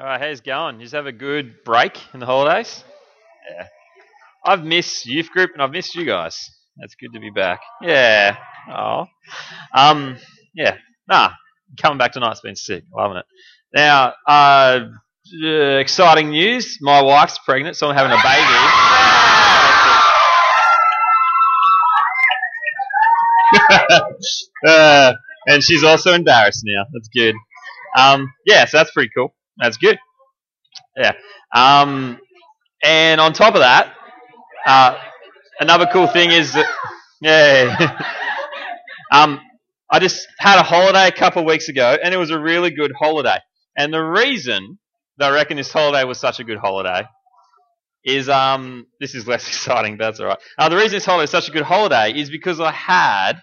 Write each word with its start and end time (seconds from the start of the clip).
All 0.00 0.06
right, 0.06 0.18
how's 0.18 0.38
it 0.38 0.46
going? 0.46 0.76
You 0.76 0.84
just 0.86 0.94
have 0.94 1.04
a 1.04 1.12
good 1.12 1.62
break 1.62 1.92
in 2.14 2.20
the 2.20 2.26
holidays? 2.26 2.84
Yeah. 3.50 3.66
I've 4.46 4.64
missed 4.64 5.04
youth 5.04 5.28
group 5.28 5.50
and 5.52 5.60
I've 5.60 5.72
missed 5.72 5.94
you 5.94 6.06
guys. 6.06 6.38
That's 6.78 6.94
good 6.94 7.12
to 7.12 7.20
be 7.20 7.28
back. 7.28 7.60
Yeah. 7.82 8.38
Oh. 8.72 9.04
Um. 9.74 10.16
Yeah. 10.54 10.78
Nah. 11.06 11.32
Coming 11.82 11.98
back 11.98 12.12
tonight's 12.12 12.40
been 12.40 12.56
sick. 12.56 12.84
Loving 12.96 13.18
it. 13.18 13.26
Now, 13.74 14.14
uh, 14.26 14.86
uh, 15.44 15.76
exciting 15.76 16.30
news. 16.30 16.78
My 16.80 17.02
wife's 17.02 17.38
pregnant, 17.44 17.76
so 17.76 17.90
I'm 17.90 17.94
having 17.94 18.12
a 18.12 18.22
baby. 18.22 18.40
uh, 24.66 25.12
and 25.46 25.62
she's 25.62 25.84
also 25.84 26.14
embarrassed 26.14 26.62
now. 26.64 26.86
That's 26.90 27.10
good. 27.14 27.34
Um, 27.98 28.32
yeah, 28.46 28.64
so 28.64 28.78
that's 28.78 28.92
pretty 28.92 29.10
cool. 29.14 29.34
That's 29.60 29.76
good. 29.76 29.98
Yeah. 30.96 31.12
Um, 31.54 32.18
and 32.84 33.20
on 33.20 33.32
top 33.32 33.54
of 33.54 33.60
that, 33.60 33.94
uh, 34.66 34.98
another 35.60 35.86
cool 35.92 36.06
thing 36.08 36.30
is 36.32 36.52
that, 36.54 36.66
yeah. 37.20 38.02
um, 39.12 39.40
I 39.90 39.98
just 39.98 40.26
had 40.38 40.58
a 40.60 40.62
holiday 40.62 41.08
a 41.08 41.12
couple 41.12 41.42
of 41.42 41.46
weeks 41.48 41.68
ago, 41.68 41.96
and 42.02 42.14
it 42.14 42.18
was 42.18 42.30
a 42.30 42.40
really 42.40 42.70
good 42.70 42.92
holiday. 42.98 43.38
And 43.76 43.92
the 43.92 44.00
reason 44.02 44.78
that 45.18 45.32
I 45.32 45.34
reckon 45.34 45.56
this 45.56 45.72
holiday 45.72 46.04
was 46.04 46.18
such 46.18 46.40
a 46.40 46.44
good 46.44 46.58
holiday 46.58 47.04
is 48.04 48.28
um, 48.28 48.86
this 49.00 49.14
is 49.14 49.26
less 49.26 49.46
exciting, 49.48 49.96
but 49.96 50.06
that's 50.06 50.20
all 50.20 50.26
right. 50.26 50.38
Uh, 50.58 50.68
the 50.68 50.76
reason 50.76 50.92
this 50.92 51.04
holiday 51.04 51.24
is 51.24 51.30
such 51.30 51.48
a 51.48 51.52
good 51.52 51.64
holiday 51.64 52.12
is 52.18 52.30
because 52.30 52.60
I 52.60 52.72
had 52.72 53.34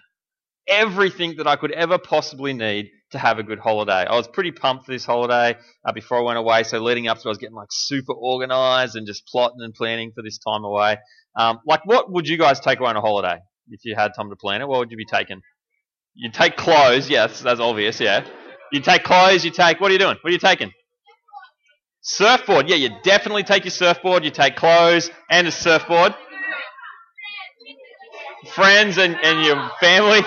everything 0.68 1.36
that 1.38 1.46
I 1.46 1.56
could 1.56 1.72
ever 1.72 1.98
possibly 1.98 2.52
need 2.52 2.90
to 3.12 3.18
have 3.18 3.38
a 3.38 3.42
good 3.42 3.58
holiday. 3.58 4.04
I 4.06 4.14
was 4.14 4.28
pretty 4.28 4.52
pumped 4.52 4.86
for 4.86 4.92
this 4.92 5.04
holiday 5.04 5.58
uh, 5.84 5.92
before 5.92 6.18
I 6.18 6.22
went 6.22 6.38
away. 6.38 6.62
So 6.62 6.78
leading 6.78 7.08
up 7.08 7.18
to, 7.18 7.22
it, 7.22 7.26
I 7.26 7.28
was 7.30 7.38
getting 7.38 7.56
like 7.56 7.68
super 7.70 8.12
organized 8.12 8.96
and 8.96 9.06
just 9.06 9.26
plotting 9.26 9.60
and 9.60 9.72
planning 9.74 10.12
for 10.14 10.22
this 10.22 10.38
time 10.38 10.64
away. 10.64 10.98
Um, 11.36 11.60
like, 11.66 11.86
what 11.86 12.10
would 12.12 12.26
you 12.26 12.36
guys 12.36 12.60
take 12.60 12.80
away 12.80 12.90
on 12.90 12.96
a 12.96 13.00
holiday 13.00 13.38
if 13.70 13.80
you 13.84 13.94
had 13.94 14.12
time 14.14 14.30
to 14.30 14.36
plan 14.36 14.60
it? 14.60 14.68
What 14.68 14.80
would 14.80 14.90
you 14.90 14.96
be 14.96 15.06
taking? 15.06 15.40
You 16.14 16.30
take 16.30 16.56
clothes. 16.56 17.08
Yes, 17.08 17.40
that's 17.40 17.60
obvious. 17.60 18.00
Yeah. 18.00 18.26
You 18.72 18.80
take 18.80 19.04
clothes. 19.04 19.44
You 19.44 19.50
take. 19.50 19.80
What 19.80 19.90
are 19.90 19.92
you 19.92 20.00
doing? 20.00 20.16
What 20.20 20.30
are 20.30 20.32
you 20.32 20.38
taking? 20.38 20.72
Surfboard. 22.02 22.68
Yeah, 22.68 22.76
you 22.76 22.90
definitely 23.02 23.44
take 23.44 23.64
your 23.64 23.70
surfboard. 23.70 24.24
You 24.24 24.30
take 24.30 24.56
clothes 24.56 25.10
and 25.30 25.46
a 25.46 25.52
surfboard. 25.52 26.14
Friends 28.54 28.98
and, 28.98 29.16
and 29.22 29.44
your 29.44 29.70
family. 29.80 30.20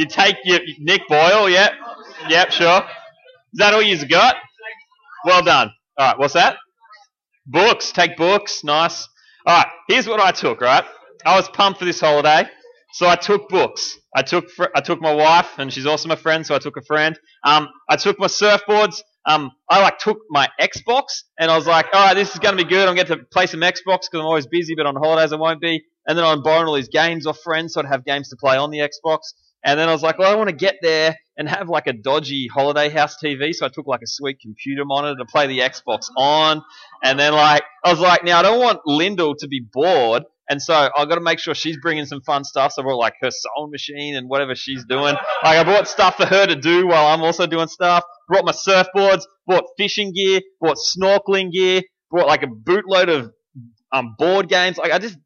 You 0.00 0.06
take 0.06 0.36
your 0.44 0.60
Nick 0.78 1.06
Boyle, 1.08 1.50
yep, 1.50 1.74
yep, 2.26 2.50
sure. 2.52 2.78
Is 3.52 3.58
that 3.58 3.74
all 3.74 3.82
you've 3.82 4.08
got? 4.08 4.34
Well 5.26 5.42
done. 5.42 5.70
All 5.98 6.06
right, 6.06 6.18
what's 6.18 6.32
that? 6.32 6.56
Books. 7.44 7.92
Take 7.92 8.16
books. 8.16 8.64
Nice. 8.64 9.06
All 9.44 9.58
right, 9.58 9.66
here's 9.88 10.08
what 10.08 10.18
I 10.18 10.30
took. 10.30 10.62
Right, 10.62 10.86
I 11.26 11.36
was 11.36 11.50
pumped 11.50 11.80
for 11.80 11.84
this 11.84 12.00
holiday, 12.00 12.48
so 12.94 13.06
I 13.06 13.16
took 13.16 13.50
books. 13.50 13.98
I 14.16 14.22
took 14.22 14.46
I 14.74 14.80
took 14.80 15.02
my 15.02 15.12
wife, 15.12 15.58
and 15.58 15.70
she's 15.70 15.84
also 15.84 16.08
my 16.08 16.16
friend, 16.16 16.46
so 16.46 16.54
I 16.54 16.60
took 16.60 16.78
a 16.78 16.82
friend. 16.82 17.20
Um, 17.44 17.68
I 17.90 17.96
took 17.96 18.18
my 18.18 18.28
surfboards. 18.28 19.02
Um, 19.26 19.50
I 19.68 19.82
like 19.82 19.98
took 19.98 20.16
my 20.30 20.48
Xbox, 20.58 21.24
and 21.38 21.50
I 21.50 21.58
was 21.58 21.66
like, 21.66 21.88
all 21.92 22.06
right, 22.06 22.14
this 22.14 22.32
is 22.32 22.38
going 22.38 22.56
to 22.56 22.64
be 22.64 22.66
good. 22.66 22.88
I'm 22.88 22.94
going 22.94 23.06
to 23.08 23.18
play 23.30 23.44
some 23.44 23.60
Xbox 23.60 23.74
because 23.84 24.20
I'm 24.20 24.24
always 24.24 24.46
busy, 24.46 24.74
but 24.74 24.86
on 24.86 24.96
holidays 24.96 25.34
I 25.34 25.36
won't 25.36 25.60
be. 25.60 25.84
And 26.06 26.16
then 26.16 26.24
I'm 26.24 26.42
borrowing 26.42 26.68
all 26.68 26.74
these 26.74 26.88
games 26.88 27.26
off 27.26 27.38
friends, 27.44 27.74
so 27.74 27.82
I'd 27.82 27.86
have 27.86 28.06
games 28.06 28.30
to 28.30 28.36
play 28.36 28.56
on 28.56 28.70
the 28.70 28.78
Xbox. 28.78 29.18
And 29.64 29.78
then 29.78 29.88
I 29.88 29.92
was 29.92 30.02
like, 30.02 30.18
well, 30.18 30.32
I 30.32 30.36
want 30.36 30.48
to 30.48 30.56
get 30.56 30.76
there 30.80 31.16
and 31.36 31.48
have 31.48 31.68
like 31.68 31.86
a 31.86 31.92
dodgy 31.92 32.48
holiday 32.52 32.88
house 32.88 33.16
TV. 33.22 33.54
So 33.54 33.66
I 33.66 33.68
took 33.68 33.86
like 33.86 34.00
a 34.02 34.06
sweet 34.06 34.38
computer 34.40 34.84
monitor 34.84 35.16
to 35.18 35.24
play 35.26 35.46
the 35.46 35.58
Xbox 35.60 36.06
on. 36.16 36.62
And 37.04 37.18
then 37.18 37.32
like, 37.32 37.62
I 37.84 37.90
was 37.90 38.00
like, 38.00 38.24
now 38.24 38.38
I 38.38 38.42
don't 38.42 38.60
want 38.60 38.80
Lyndall 38.86 39.34
to 39.38 39.48
be 39.48 39.60
bored. 39.72 40.24
And 40.48 40.60
so 40.60 40.74
I've 40.74 41.08
got 41.08 41.14
to 41.14 41.20
make 41.20 41.38
sure 41.38 41.54
she's 41.54 41.76
bringing 41.80 42.06
some 42.06 42.22
fun 42.22 42.42
stuff. 42.42 42.72
So 42.72 42.82
I 42.82 42.84
brought 42.84 42.98
like 42.98 43.14
her 43.20 43.30
sewing 43.30 43.70
machine 43.70 44.16
and 44.16 44.28
whatever 44.28 44.54
she's 44.56 44.84
doing. 44.84 45.14
Like 45.44 45.58
I 45.58 45.62
brought 45.62 45.86
stuff 45.86 46.16
for 46.16 46.26
her 46.26 46.46
to 46.46 46.56
do 46.56 46.88
while 46.88 47.06
I'm 47.06 47.22
also 47.22 47.46
doing 47.46 47.68
stuff. 47.68 48.02
Brought 48.28 48.44
my 48.44 48.52
surfboards, 48.52 49.22
bought 49.46 49.64
fishing 49.78 50.12
gear, 50.12 50.40
bought 50.60 50.76
snorkeling 50.76 51.52
gear, 51.52 51.82
brought 52.10 52.26
like 52.26 52.42
a 52.42 52.48
bootload 52.48 53.08
of 53.08 53.30
um, 53.92 54.16
board 54.18 54.48
games. 54.48 54.76
Like 54.76 54.92
I 54.92 54.98
just 54.98 55.16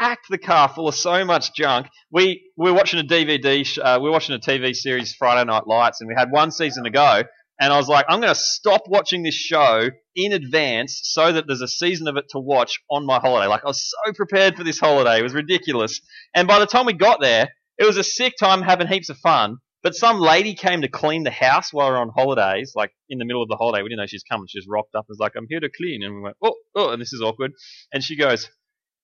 packed 0.00 0.26
the 0.30 0.38
car 0.38 0.68
full 0.68 0.88
of 0.88 0.94
so 0.94 1.24
much 1.26 1.54
junk. 1.54 1.86
We, 2.10 2.42
we 2.56 2.70
were 2.70 2.76
watching 2.76 2.98
a 3.00 3.04
DVD, 3.04 3.78
uh, 3.78 3.98
we 4.00 4.08
were 4.08 4.12
watching 4.12 4.34
a 4.34 4.38
TV 4.38 4.74
series, 4.74 5.14
Friday 5.14 5.46
Night 5.46 5.66
Lights, 5.66 6.00
and 6.00 6.08
we 6.08 6.14
had 6.16 6.30
one 6.30 6.50
season 6.50 6.84
to 6.84 6.90
go. 6.90 7.22
And 7.60 7.70
I 7.70 7.76
was 7.76 7.88
like, 7.88 8.06
I'm 8.08 8.20
going 8.20 8.32
to 8.32 8.40
stop 8.40 8.84
watching 8.86 9.22
this 9.22 9.34
show 9.34 9.90
in 10.16 10.32
advance 10.32 10.98
so 11.04 11.30
that 11.30 11.44
there's 11.46 11.60
a 11.60 11.68
season 11.68 12.08
of 12.08 12.16
it 12.16 12.24
to 12.30 12.38
watch 12.38 12.80
on 12.90 13.04
my 13.04 13.20
holiday. 13.20 13.46
Like, 13.46 13.62
I 13.64 13.68
was 13.68 13.92
so 14.06 14.12
prepared 14.14 14.56
for 14.56 14.64
this 14.64 14.80
holiday. 14.80 15.18
It 15.18 15.22
was 15.22 15.34
ridiculous. 15.34 16.00
And 16.34 16.48
by 16.48 16.58
the 16.58 16.66
time 16.66 16.86
we 16.86 16.94
got 16.94 17.20
there, 17.20 17.50
it 17.76 17.84
was 17.84 17.98
a 17.98 18.04
sick 18.04 18.32
time 18.40 18.62
having 18.62 18.86
heaps 18.86 19.10
of 19.10 19.18
fun. 19.18 19.58
But 19.82 19.94
some 19.94 20.18
lady 20.18 20.54
came 20.54 20.82
to 20.82 20.88
clean 20.88 21.24
the 21.24 21.30
house 21.30 21.72
while 21.72 21.90
we 21.90 21.96
are 21.96 22.00
on 22.00 22.10
holidays, 22.14 22.72
like 22.74 22.92
in 23.10 23.18
the 23.18 23.24
middle 23.26 23.42
of 23.42 23.48
the 23.48 23.56
holiday. 23.56 23.82
We 23.82 23.90
didn't 23.90 24.00
know 24.00 24.06
she's 24.06 24.22
coming. 24.22 24.46
She 24.48 24.58
just 24.58 24.68
rocked 24.68 24.94
up 24.94 25.06
and 25.08 25.14
was 25.14 25.18
like, 25.18 25.32
I'm 25.36 25.46
here 25.48 25.60
to 25.60 25.70
clean. 25.70 26.02
And 26.02 26.16
we 26.16 26.20
went, 26.22 26.36
oh, 26.42 26.54
oh, 26.74 26.90
and 26.90 27.00
this 27.00 27.12
is 27.12 27.22
awkward. 27.22 27.52
And 27.92 28.02
she 28.02 28.16
goes, 28.16 28.48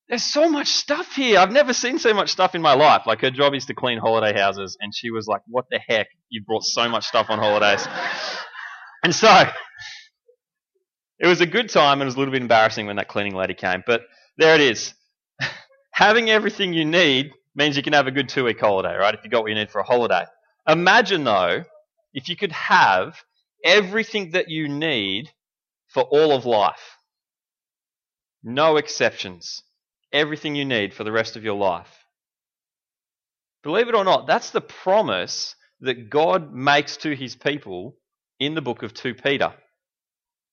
there's 0.09 0.25
so 0.25 0.49
much 0.49 0.69
stuff 0.69 1.15
here. 1.15 1.39
I've 1.39 1.51
never 1.51 1.73
seen 1.73 1.99
so 1.99 2.15
much 2.15 2.31
stuff 2.31 2.55
in 2.55 2.63
my 2.63 2.75
life. 2.75 3.03
Like 3.07 3.21
her 3.23 3.31
job 3.31 3.55
is 3.55 3.67
to 3.67 3.75
clean 3.75 3.99
holiday 3.99 4.39
houses, 4.39 4.77
and 4.81 4.95
she 4.95 5.11
was 5.11 5.27
like, 5.27 5.43
"What 5.49 5.67
the 5.71 5.81
heck? 5.81 6.09
You 6.29 6.43
brought 6.45 6.65
so 6.65 6.89
much 6.89 7.07
stuff 7.07 7.27
on 7.29 7.39
holidays." 7.39 7.87
And 9.03 9.15
so 9.15 9.49
it 11.19 11.27
was 11.27 11.41
a 11.41 11.47
good 11.47 11.69
time, 11.69 11.95
and 11.95 12.03
it 12.03 12.07
was 12.07 12.15
a 12.15 12.19
little 12.19 12.33
bit 12.33 12.43
embarrassing 12.43 12.87
when 12.87 12.97
that 12.97 13.09
cleaning 13.09 13.35
lady 13.35 13.55
came. 13.55 13.83
But 13.87 14.03
there 14.37 14.55
it 14.55 14.61
is. 14.61 14.95
Having 15.93 16.31
everything 16.31 16.73
you 16.73 16.85
need 16.85 17.33
means 17.55 17.77
you 17.77 17.83
can 17.83 17.93
have 17.93 18.07
a 18.07 18.13
good 18.13 18.29
two-week 18.29 18.61
holiday, 18.61 18.95
right? 18.95 19.15
If 19.15 19.21
you 19.25 19.31
got 19.31 19.43
what 19.43 19.49
you 19.49 19.55
need 19.55 19.71
for 19.71 19.81
a 19.81 19.85
holiday. 19.85 20.25
Imagine 20.69 21.25
though, 21.25 21.65
if 22.13 22.29
you 22.29 22.37
could 22.37 22.53
have 22.53 23.23
everything 23.65 24.33
that 24.33 24.49
you 24.49 24.69
need 24.69 25.31
for 25.89 26.03
all 26.05 26.33
of 26.33 26.45
life. 26.45 26.99
No 28.43 28.77
exceptions 28.77 29.63
everything 30.17 30.55
you 30.55 30.65
need 30.65 30.95
for 30.95 31.05
the 31.05 31.13
rest 31.13 31.37
of 31.37 31.45
your 31.45 31.57
life. 31.57 31.89
Believe 33.63 33.89
it 33.89 33.95
or 33.95 34.05
not, 34.05 34.27
that's 34.27 34.51
the 34.51 34.61
promise 34.61 35.55
that 35.81 36.09
God 36.09 36.53
makes 36.53 36.97
to 36.99 37.15
his 37.15 37.37
people 37.37 37.97
in 38.39 38.55
the 38.55 38.63
book 38.63 38.83
of 38.83 38.95
2 38.95 39.15
Peter. 39.15 39.53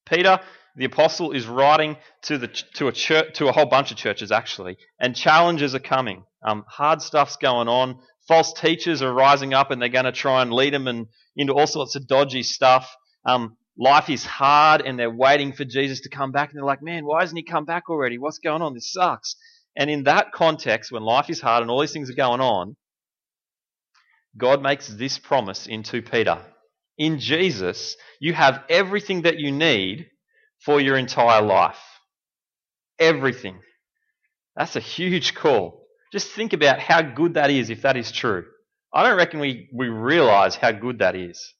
Peter, 0.06 0.40
the 0.76 0.86
apostle, 0.86 1.32
is 1.32 1.48
writing 1.48 1.96
to, 2.24 2.38
the, 2.38 2.48
to, 2.48 2.88
a, 2.88 2.92
church, 2.92 3.36
to 3.36 3.48
a 3.48 3.52
whole 3.52 3.68
bunch 3.68 3.92
of 3.92 3.98
churches, 3.98 4.32
actually, 4.32 4.78
and 5.00 5.16
challenges 5.16 5.76
are 5.76 5.80
coming. 5.80 6.24
Um, 6.46 6.66
hard 6.68 7.02
stuff's 7.02 7.38
going 7.38 7.68
on. 7.68 8.00
False 8.28 8.54
teachers 8.54 9.02
are 9.02 9.14
rising 9.14 9.54
up 9.54 9.72
and 9.72 9.82
they're 9.82 9.90
going 9.90 10.06
to 10.06 10.12
try 10.12 10.42
and 10.42 10.52
lead 10.52 10.74
them 10.74 11.08
into 11.36 11.54
all 11.54 11.68
sorts 11.68 11.96
of 11.96 12.08
dodgy 12.08 12.44
stuff. 12.44 12.94
Um, 13.26 13.58
life 13.78 14.10
is 14.10 14.26
hard 14.26 14.82
and 14.82 14.98
they're 14.98 15.10
waiting 15.10 15.54
for 15.54 15.66
Jesus 15.66 16.02
to 16.02 16.10
come 16.10 16.32
back 16.32 16.50
and 16.50 16.58
they're 16.58 16.66
like, 16.66 16.82
man, 16.82 17.06
why 17.06 17.22
hasn't 17.22 17.38
he 17.38 17.44
come 17.44 17.66
back 17.66 17.90
already? 17.90 18.18
What's 18.18 18.40
going 18.40 18.62
on? 18.62 18.74
This 18.74 18.92
sucks. 18.92 19.36
And 19.76 19.90
in 19.90 20.04
that 20.04 20.32
context, 20.32 20.92
when 20.92 21.04
life 21.04 21.30
is 21.30 21.42
hard 21.42 21.62
and 21.62 21.72
all 21.72 21.82
these 21.82 21.92
things 21.92 22.10
are 22.10 22.16
going 22.16 22.42
on, 22.42 22.76
God 24.38 24.62
makes 24.62 24.88
this 24.88 25.18
promise 25.18 25.68
in 25.68 25.84
2 25.84 26.02
Peter. 26.04 26.40
In 26.98 27.20
Jesus, 27.20 27.98
you 28.20 28.34
have 28.34 28.64
everything 28.70 29.24
that 29.24 29.40
you 29.40 29.52
need 29.52 30.08
for 30.64 30.80
your 30.80 30.98
entire 30.98 31.42
life. 31.42 31.80
Everything. 33.00 33.60
That's 34.56 34.76
a 34.76 34.80
huge 34.80 35.34
call. 35.34 35.88
Just 36.12 36.32
think 36.32 36.54
about 36.54 36.80
how 36.80 37.02
good 37.02 37.34
that 37.34 37.50
is 37.50 37.70
if 37.70 37.82
that 37.82 37.98
is 37.98 38.12
true. 38.12 38.46
I 38.94 39.04
don't 39.04 39.18
reckon 39.18 39.40
we, 39.40 39.70
we 39.74 39.88
realize 39.88 40.56
how 40.56 40.72
good 40.72 41.00
that 41.00 41.16
is. 41.16 41.54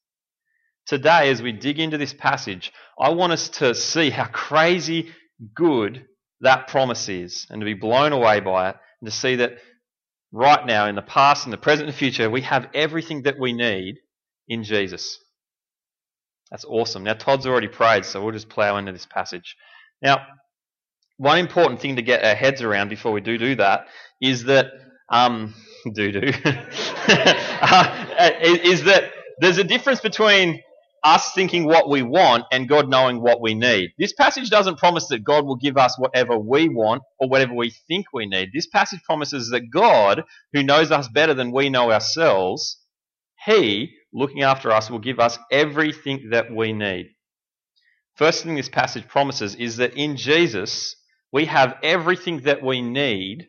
Today, 0.86 1.30
as 1.32 1.42
we 1.42 1.52
dig 1.52 1.80
into 1.80 1.98
this 1.98 2.14
passage, 2.14 2.72
I 3.00 3.10
want 3.10 3.34
us 3.34 3.50
to 3.50 3.74
see 3.74 4.12
how 4.12 4.26
crazy 4.26 5.12
good 5.56 6.06
that 6.44 6.68
promise 6.68 7.10
is 7.10 7.48
and 7.50 7.62
to 7.62 7.66
be 7.66 7.74
blown 7.74 8.14
away 8.14 8.40
by 8.40 8.70
it 8.70 8.76
and 9.02 9.10
to 9.10 9.16
see 9.16 9.38
that 9.38 9.54
right 10.32 10.66
now, 10.66 10.88
in 10.88 10.96
the 10.96 11.02
past, 11.02 11.46
in 11.46 11.52
the 11.52 11.58
present, 11.58 11.88
and 11.88 11.98
future, 11.98 12.30
we 12.30 12.42
have 12.42 12.68
everything 12.74 13.24
that 13.24 13.40
we 13.40 13.54
need 13.54 13.96
in 14.48 14.64
Jesus. 14.64 15.20
That's 16.52 16.66
awesome. 16.66 17.04
Now, 17.04 17.14
Todd's 17.14 17.48
already 17.48 17.68
prayed, 17.68 18.06
so 18.06 18.22
we'll 18.24 18.34
just 18.34 18.50
plow 18.50 18.78
into 18.78 18.92
this 18.92 19.06
passage. 19.06 19.56
Now, 20.02 20.26
one 21.18 21.38
important 21.38 21.80
thing 21.82 21.96
to 21.96 22.02
get 22.02 22.24
our 22.24 22.36
heads 22.36 22.62
around 22.62 22.90
before 22.90 23.12
we 23.12 23.22
do 23.22 23.38
do 23.38 23.56
that 23.56 23.88
is 24.22 24.46
that 24.46 24.68
um, 25.10 25.54
do 25.94 26.10
uh, 26.46 28.32
is 28.42 28.84
that 28.86 29.12
there's 29.40 29.58
a 29.60 29.64
difference 29.64 30.02
between 30.02 30.62
us 31.04 31.34
thinking 31.34 31.66
what 31.66 31.90
we 31.90 32.02
want 32.02 32.46
and 32.52 32.70
God 32.70 32.90
knowing 32.90 33.22
what 33.22 33.42
we 33.42 33.54
need. 33.54 33.92
This 33.98 34.14
passage 34.14 34.50
doesn't 34.50 34.78
promise 34.78 35.08
that 35.08 35.24
God 35.24 35.46
will 35.46 35.58
give 35.58 35.78
us 35.78 36.00
whatever 36.00 36.38
we 36.38 36.70
want 36.70 37.04
or 37.20 37.28
whatever 37.28 37.54
we 37.54 37.72
think 37.88 38.08
we 38.14 38.26
need. 38.26 38.50
This 38.54 38.68
passage 38.68 39.02
promises 39.04 39.50
that 39.50 39.70
God, 39.72 40.24
who 40.54 40.64
knows 40.64 40.92
us 40.92 41.10
better 41.10 41.34
than 41.34 41.52
we 41.52 41.70
know 41.70 41.92
ourselves, 41.92 42.80
He 43.46 43.96
looking 44.14 44.44
after 44.44 44.72
us, 44.72 44.90
will 44.90 45.00
give 45.00 45.20
us 45.20 45.38
everything 45.52 46.30
that 46.32 46.54
we 46.54 46.72
need. 46.72 47.10
First 48.16 48.44
thing 48.44 48.56
this 48.56 48.70
passage 48.70 49.08
promises 49.08 49.56
is 49.56 49.78
that 49.78 49.96
in 49.96 50.18
Jesus, 50.18 50.96
we 51.32 51.46
have 51.46 51.78
everything 51.82 52.42
that 52.42 52.62
we 52.62 52.82
need 52.82 53.48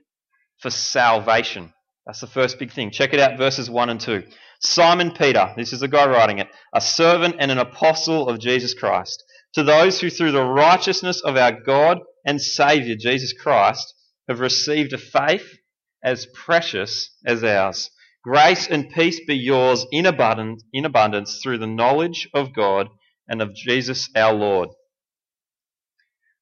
for 0.59 0.71
salvation. 0.71 1.73
That's 2.07 2.21
the 2.21 2.27
first 2.27 2.59
big 2.59 2.73
thing. 2.73 2.91
Check 2.91 3.15
it 3.15 3.21
out, 3.21 3.39
verses 3.39 3.71
1 3.71 3.91
and 3.91 4.01
2. 4.01 4.25
Simon 4.61 5.11
Peter, 5.13 5.53
this 5.57 5.73
is 5.73 5.81
the 5.81 5.89
guy 5.89 6.07
writing 6.07 6.39
it, 6.39 6.49
a 6.75 6.81
servant 6.81 7.37
and 7.39 7.51
an 7.51 7.59
apostle 7.59 8.29
of 8.29 8.41
Jesus 8.41 8.75
Christ, 8.75 9.23
to 9.55 9.63
those 9.63 10.01
who 10.01 10.11
through 10.11 10.33
the 10.33 10.45
righteousness 10.45 11.23
of 11.23 11.37
our 11.37 11.53
God 11.53 12.01
and 12.27 12.41
Saviour 12.41 12.97
Jesus 12.99 13.33
Christ 13.33 13.95
have 14.29 14.41
received 14.41 14.93
a 14.93 14.99
faith 14.99 15.59
as 16.03 16.27
precious 16.35 17.11
as 17.27 17.43
ours. 17.43 17.91
Grace 18.23 18.67
and 18.69 18.91
peace 18.91 19.21
be 19.27 19.37
yours 19.37 19.87
in 19.93 20.07
abundance, 20.07 20.65
in 20.73 20.85
abundance 20.85 21.41
through 21.43 21.59
the 21.59 21.67
knowledge 21.67 22.29
of 22.35 22.55
God 22.55 22.89
and 23.29 23.43
of 23.43 23.55
Jesus 23.55 24.09
our 24.15 24.33
Lord. 24.33 24.71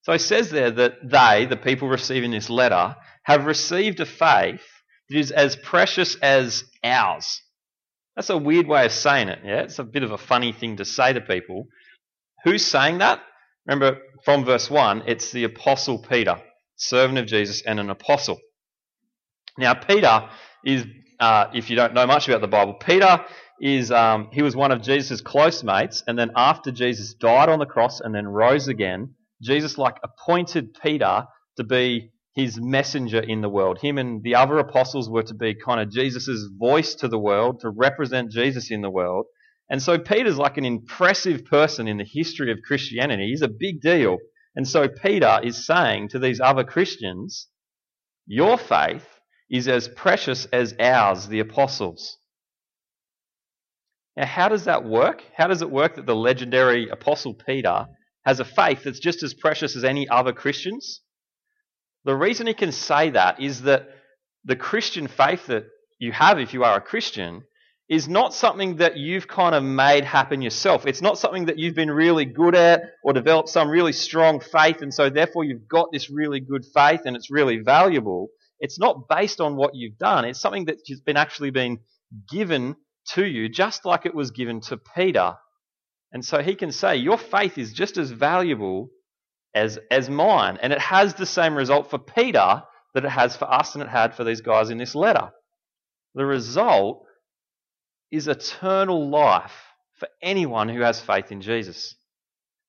So 0.02 0.12
he 0.12 0.18
says 0.18 0.50
there 0.50 0.70
that 0.70 0.94
they, 1.04 1.46
the 1.46 1.56
people 1.56 1.88
receiving 1.88 2.32
this 2.32 2.50
letter, 2.50 2.96
have 3.24 3.46
received 3.46 4.00
a 4.00 4.06
faith 4.06 4.62
that 5.12 5.18
is 5.18 5.30
as 5.30 5.56
precious 5.56 6.16
as 6.16 6.64
ours. 6.82 7.42
That's 8.16 8.30
a 8.30 8.36
weird 8.36 8.66
way 8.66 8.84
of 8.84 8.92
saying 8.92 9.28
it, 9.28 9.40
yeah? 9.44 9.62
It's 9.62 9.78
a 9.78 9.84
bit 9.84 10.02
of 10.02 10.10
a 10.10 10.18
funny 10.18 10.52
thing 10.52 10.76
to 10.76 10.84
say 10.84 11.12
to 11.12 11.20
people. 11.20 11.66
Who's 12.44 12.64
saying 12.64 12.98
that? 12.98 13.20
Remember, 13.66 13.98
from 14.24 14.44
verse 14.44 14.70
1, 14.70 15.04
it's 15.06 15.30
the 15.30 15.44
Apostle 15.44 15.98
Peter, 15.98 16.40
servant 16.76 17.18
of 17.18 17.26
Jesus 17.26 17.62
and 17.62 17.78
an 17.78 17.90
apostle. 17.90 18.38
Now, 19.56 19.74
Peter 19.74 20.28
is, 20.64 20.84
uh, 21.20 21.46
if 21.54 21.70
you 21.70 21.76
don't 21.76 21.94
know 21.94 22.06
much 22.06 22.28
about 22.28 22.40
the 22.40 22.48
Bible, 22.48 22.74
Peter 22.74 23.24
is, 23.60 23.92
um, 23.92 24.28
he 24.32 24.42
was 24.42 24.56
one 24.56 24.72
of 24.72 24.82
Jesus' 24.82 25.20
close 25.20 25.62
mates, 25.62 26.02
and 26.06 26.18
then 26.18 26.32
after 26.36 26.72
Jesus 26.72 27.14
died 27.14 27.48
on 27.48 27.60
the 27.60 27.66
cross 27.66 28.00
and 28.00 28.14
then 28.14 28.26
rose 28.26 28.66
again, 28.68 29.14
Jesus, 29.40 29.78
like, 29.78 29.96
appointed 30.02 30.74
Peter 30.82 31.24
to 31.56 31.64
be 31.64 32.10
his 32.34 32.58
messenger 32.60 33.20
in 33.20 33.42
the 33.42 33.48
world. 33.48 33.78
Him 33.80 33.98
and 33.98 34.22
the 34.22 34.34
other 34.34 34.58
apostles 34.58 35.10
were 35.10 35.22
to 35.24 35.34
be 35.34 35.54
kind 35.54 35.80
of 35.80 35.90
Jesus' 35.90 36.48
voice 36.58 36.94
to 36.96 37.08
the 37.08 37.18
world, 37.18 37.60
to 37.60 37.70
represent 37.70 38.32
Jesus 38.32 38.70
in 38.70 38.80
the 38.80 38.90
world. 38.90 39.26
And 39.68 39.82
so 39.82 39.98
Peter's 39.98 40.38
like 40.38 40.56
an 40.56 40.64
impressive 40.64 41.44
person 41.44 41.88
in 41.88 41.98
the 41.98 42.04
history 42.04 42.50
of 42.50 42.58
Christianity. 42.66 43.28
He's 43.28 43.42
a 43.42 43.48
big 43.48 43.80
deal. 43.80 44.18
And 44.54 44.66
so 44.66 44.88
Peter 44.88 45.40
is 45.42 45.66
saying 45.66 46.08
to 46.08 46.18
these 46.18 46.40
other 46.40 46.64
Christians, 46.64 47.48
Your 48.26 48.56
faith 48.58 49.06
is 49.50 49.68
as 49.68 49.88
precious 49.88 50.46
as 50.46 50.74
ours, 50.80 51.28
the 51.28 51.40
apostles. 51.40 52.18
Now, 54.16 54.26
how 54.26 54.48
does 54.48 54.64
that 54.64 54.84
work? 54.84 55.22
How 55.36 55.46
does 55.46 55.62
it 55.62 55.70
work 55.70 55.96
that 55.96 56.06
the 56.06 56.16
legendary 56.16 56.88
apostle 56.88 57.34
Peter 57.34 57.86
has 58.26 58.40
a 58.40 58.44
faith 58.44 58.84
that's 58.84 59.00
just 59.00 59.22
as 59.22 59.34
precious 59.34 59.74
as 59.76 59.84
any 59.84 60.08
other 60.08 60.32
Christians? 60.32 61.00
The 62.04 62.16
reason 62.16 62.46
he 62.46 62.54
can 62.54 62.72
say 62.72 63.10
that 63.10 63.40
is 63.40 63.62
that 63.62 63.88
the 64.44 64.56
Christian 64.56 65.06
faith 65.06 65.46
that 65.46 65.66
you 65.98 66.12
have, 66.12 66.38
if 66.40 66.52
you 66.52 66.64
are 66.64 66.76
a 66.76 66.80
Christian, 66.80 67.44
is 67.88 68.08
not 68.08 68.34
something 68.34 68.76
that 68.76 68.96
you've 68.96 69.28
kind 69.28 69.54
of 69.54 69.62
made 69.62 70.04
happen 70.04 70.40
yourself. 70.40 70.86
It's 70.86 71.02
not 71.02 71.18
something 71.18 71.46
that 71.46 71.58
you've 71.58 71.74
been 71.74 71.90
really 71.90 72.24
good 72.24 72.54
at 72.54 72.82
or 73.04 73.12
developed 73.12 73.50
some 73.50 73.68
really 73.68 73.92
strong 73.92 74.40
faith, 74.40 74.82
and 74.82 74.92
so 74.92 75.10
therefore 75.10 75.44
you've 75.44 75.68
got 75.68 75.92
this 75.92 76.10
really 76.10 76.40
good 76.40 76.64
faith 76.74 77.02
and 77.04 77.14
it's 77.14 77.30
really 77.30 77.58
valuable. 77.58 78.28
It's 78.58 78.78
not 78.78 79.08
based 79.08 79.40
on 79.40 79.56
what 79.56 79.74
you've 79.74 79.98
done. 79.98 80.24
It's 80.24 80.40
something 80.40 80.64
that's 80.64 81.00
been 81.00 81.16
actually 81.16 81.50
been 81.50 81.80
given 82.30 82.76
to 83.10 83.24
you, 83.24 83.48
just 83.48 83.84
like 83.84 84.06
it 84.06 84.14
was 84.14 84.30
given 84.30 84.60
to 84.62 84.76
Peter. 84.96 85.34
And 86.12 86.24
so 86.24 86.42
he 86.42 86.54
can 86.54 86.72
say, 86.72 86.96
Your 86.96 87.18
faith 87.18 87.58
is 87.58 87.72
just 87.72 87.96
as 87.96 88.10
valuable 88.10 88.88
as, 89.54 89.78
as 89.90 90.08
mine. 90.08 90.58
And 90.62 90.72
it 90.72 90.80
has 90.80 91.14
the 91.14 91.26
same 91.26 91.54
result 91.54 91.90
for 91.90 91.98
Peter 91.98 92.62
that 92.94 93.04
it 93.04 93.10
has 93.10 93.36
for 93.36 93.50
us 93.50 93.74
and 93.74 93.82
it 93.82 93.88
had 93.88 94.14
for 94.14 94.24
these 94.24 94.40
guys 94.40 94.70
in 94.70 94.78
this 94.78 94.94
letter. 94.94 95.30
The 96.14 96.26
result 96.26 97.06
is 98.10 98.28
eternal 98.28 99.08
life 99.08 99.54
for 99.98 100.08
anyone 100.22 100.68
who 100.68 100.80
has 100.82 101.00
faith 101.00 101.32
in 101.32 101.40
Jesus. 101.40 101.94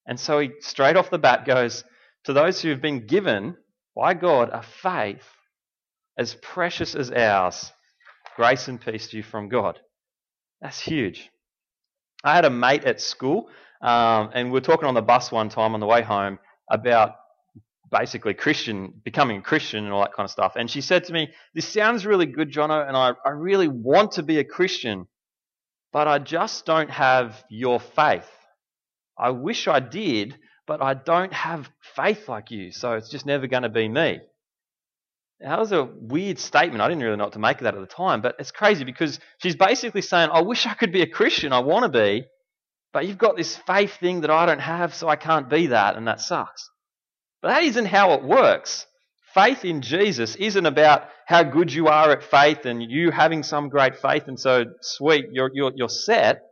And 0.05 0.19
so 0.19 0.39
he 0.39 0.51
straight 0.59 0.95
off 0.95 1.09
the 1.09 1.17
bat 1.17 1.45
goes, 1.45 1.83
To 2.25 2.33
those 2.33 2.61
who 2.61 2.69
have 2.69 2.81
been 2.81 3.05
given 3.05 3.57
by 3.95 4.13
God 4.13 4.49
a 4.51 4.63
faith 4.63 5.25
as 6.17 6.35
precious 6.35 6.95
as 6.95 7.11
ours, 7.11 7.71
grace 8.35 8.67
and 8.67 8.79
peace 8.79 9.07
to 9.07 9.17
you 9.17 9.23
from 9.23 9.49
God. 9.49 9.79
That's 10.61 10.79
huge. 10.79 11.29
I 12.23 12.35
had 12.35 12.45
a 12.45 12.49
mate 12.49 12.85
at 12.85 13.01
school, 13.01 13.49
um, 13.81 14.29
and 14.33 14.47
we 14.47 14.53
were 14.53 14.61
talking 14.61 14.87
on 14.87 14.93
the 14.93 15.01
bus 15.01 15.31
one 15.31 15.49
time 15.49 15.73
on 15.73 15.79
the 15.81 15.85
way 15.85 16.01
home 16.01 16.39
about 16.69 17.15
basically 17.91 18.33
Christian, 18.33 18.93
becoming 19.05 19.37
a 19.37 19.41
Christian 19.41 19.83
and 19.85 19.93
all 19.93 20.01
that 20.01 20.13
kind 20.13 20.25
of 20.25 20.31
stuff. 20.31 20.53
And 20.55 20.69
she 20.69 20.81
said 20.81 21.05
to 21.05 21.13
me, 21.13 21.29
This 21.53 21.67
sounds 21.67 22.05
really 22.05 22.25
good, 22.25 22.51
Jono, 22.51 22.85
and 22.87 22.97
I, 22.97 23.13
I 23.25 23.29
really 23.29 23.67
want 23.67 24.13
to 24.13 24.23
be 24.23 24.39
a 24.39 24.43
Christian, 24.43 25.07
but 25.91 26.07
I 26.07 26.19
just 26.19 26.65
don't 26.65 26.89
have 26.89 27.43
your 27.49 27.79
faith. 27.79 28.29
I 29.17 29.29
wish 29.29 29.67
I 29.67 29.79
did, 29.79 30.35
but 30.65 30.81
I 30.81 30.95
don't 30.95 31.33
have 31.33 31.69
faith 31.95 32.27
like 32.27 32.49
you, 32.51 32.71
so 32.71 32.93
it's 32.93 33.09
just 33.09 33.25
never 33.25 33.47
going 33.47 33.63
to 33.63 33.69
be 33.69 33.87
me. 33.87 34.19
That 35.39 35.59
was 35.59 35.71
a 35.73 35.83
weird 35.83 36.39
statement. 36.39 36.81
I 36.81 36.87
didn't 36.87 37.03
really 37.03 37.17
know 37.17 37.25
what 37.25 37.33
to 37.33 37.39
make 37.39 37.57
of 37.57 37.65
that 37.65 37.75
at 37.75 37.81
the 37.81 37.85
time, 37.85 38.21
but 38.21 38.35
it's 38.39 38.51
crazy 38.51 38.85
because 38.85 39.19
she's 39.39 39.57
basically 39.57 40.01
saying, 40.01 40.29
I 40.31 40.41
wish 40.41 40.65
I 40.65 40.73
could 40.73 40.93
be 40.93 41.01
a 41.01 41.07
Christian. 41.07 41.51
I 41.51 41.59
want 41.59 41.83
to 41.83 41.89
be, 41.99 42.25
but 42.93 43.07
you've 43.07 43.17
got 43.17 43.35
this 43.35 43.57
faith 43.57 43.95
thing 43.99 44.21
that 44.21 44.29
I 44.29 44.45
don't 44.45 44.59
have, 44.59 44.93
so 44.93 45.09
I 45.09 45.15
can't 45.15 45.49
be 45.49 45.67
that, 45.67 45.97
and 45.97 46.07
that 46.07 46.21
sucks. 46.21 46.69
But 47.41 47.49
that 47.49 47.63
isn't 47.63 47.87
how 47.87 48.13
it 48.13 48.23
works. 48.23 48.85
Faith 49.33 49.65
in 49.65 49.81
Jesus 49.81 50.35
isn't 50.35 50.65
about 50.65 51.09
how 51.25 51.41
good 51.41 51.73
you 51.73 51.87
are 51.87 52.11
at 52.11 52.23
faith 52.23 52.65
and 52.65 52.83
you 52.83 53.09
having 53.09 53.41
some 53.41 53.69
great 53.69 53.97
faith, 53.97 54.27
and 54.27 54.39
so 54.39 54.65
sweet, 54.81 55.25
you're, 55.31 55.49
you're, 55.53 55.71
you're 55.75 55.89
set. 55.89 56.43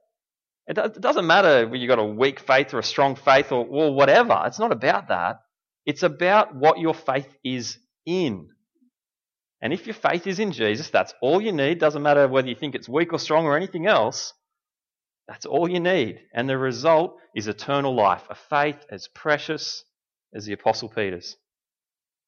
It, 0.67 0.99
doesn't 0.99 1.27
matter 1.27 1.65
whether 1.65 1.75
you've 1.75 1.89
got 1.89 1.99
a 1.99 2.05
weak 2.05 2.39
faith 2.39 2.73
or 2.73 2.79
a 2.79 2.83
strong 2.83 3.15
faith 3.15 3.51
or, 3.51 3.65
or 3.65 3.93
whatever. 3.93 4.41
It's 4.45 4.59
not 4.59 4.71
about 4.71 5.09
that. 5.09 5.37
It's 5.85 6.03
about 6.03 6.55
what 6.55 6.79
your 6.79 6.93
faith 6.93 7.27
is 7.43 7.77
in. 8.05 8.47
And 9.61 9.73
if 9.73 9.85
your 9.85 9.93
faith 9.93 10.25
is 10.25 10.39
in 10.39 10.51
Jesus, 10.51 10.89
that's 10.89 11.13
all 11.21 11.39
you 11.39 11.51
need. 11.51 11.79
Doesn't 11.79 12.01
matter 12.01 12.27
whether 12.27 12.47
you 12.47 12.55
think 12.55 12.73
it's 12.73 12.89
weak 12.89 13.13
or 13.13 13.19
strong 13.19 13.45
or 13.45 13.55
anything 13.55 13.85
else. 13.85 14.33
That's 15.31 15.45
all 15.45 15.69
you 15.69 15.79
need. 15.79 16.19
And 16.33 16.49
the 16.49 16.57
result 16.57 17.17
is 17.33 17.47
eternal 17.47 17.95
life, 17.95 18.23
a 18.29 18.35
faith 18.35 18.85
as 18.91 19.07
precious 19.07 19.85
as 20.35 20.43
the 20.43 20.51
Apostle 20.51 20.89
Peter's. 20.89 21.37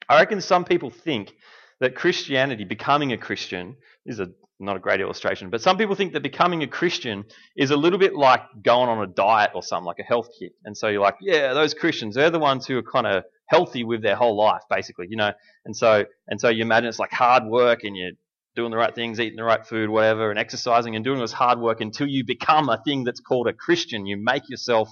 I 0.07 0.19
reckon 0.19 0.39
some 0.39 0.63
people 0.63 0.89
think 0.89 1.33
that 1.81 1.95
Christianity, 1.95 2.63
becoming 2.63 3.11
a 3.11 3.17
Christian, 3.17 3.75
is 4.05 4.21
a 4.21 4.29
not 4.57 4.77
a 4.77 4.79
great 4.79 5.01
illustration, 5.01 5.49
but 5.49 5.61
some 5.61 5.77
people 5.77 5.95
think 5.95 6.13
that 6.13 6.23
becoming 6.23 6.63
a 6.63 6.67
Christian 6.67 7.25
is 7.57 7.71
a 7.71 7.75
little 7.75 7.99
bit 7.99 8.15
like 8.15 8.41
going 8.63 8.87
on 8.87 9.03
a 9.03 9.07
diet 9.07 9.51
or 9.53 9.61
something, 9.61 9.85
like 9.85 9.99
a 9.99 10.03
health 10.03 10.29
kit. 10.39 10.53
And 10.63 10.77
so 10.77 10.87
you're 10.87 11.01
like, 11.01 11.17
yeah, 11.19 11.53
those 11.53 11.73
Christians, 11.73 12.15
they're 12.15 12.29
the 12.29 12.39
ones 12.39 12.65
who 12.65 12.77
are 12.77 12.83
kind 12.83 13.05
of 13.05 13.25
healthy 13.47 13.83
with 13.83 14.01
their 14.01 14.15
whole 14.15 14.37
life, 14.37 14.61
basically, 14.69 15.07
you 15.09 15.17
know. 15.17 15.33
And 15.65 15.75
so 15.75 16.05
and 16.29 16.39
so 16.39 16.47
you 16.47 16.61
imagine 16.61 16.87
it's 16.87 16.99
like 16.99 17.11
hard 17.11 17.43
work 17.43 17.83
and 17.83 17.97
you're 17.97 18.11
doing 18.55 18.71
the 18.71 18.77
right 18.77 18.93
things, 18.93 19.19
eating 19.19 19.37
the 19.37 19.43
right 19.43 19.65
food, 19.65 19.89
whatever, 19.89 20.29
and 20.29 20.39
exercising 20.39 20.95
and 20.95 21.03
doing 21.03 21.19
this 21.19 21.31
hard 21.31 21.59
work 21.59 21.81
until 21.81 22.07
you 22.07 22.23
become 22.25 22.69
a 22.69 22.81
thing 22.83 23.03
that's 23.03 23.19
called 23.19 23.47
a 23.47 23.53
Christian. 23.53 24.05
You 24.05 24.17
make 24.17 24.49
yourself 24.49 24.89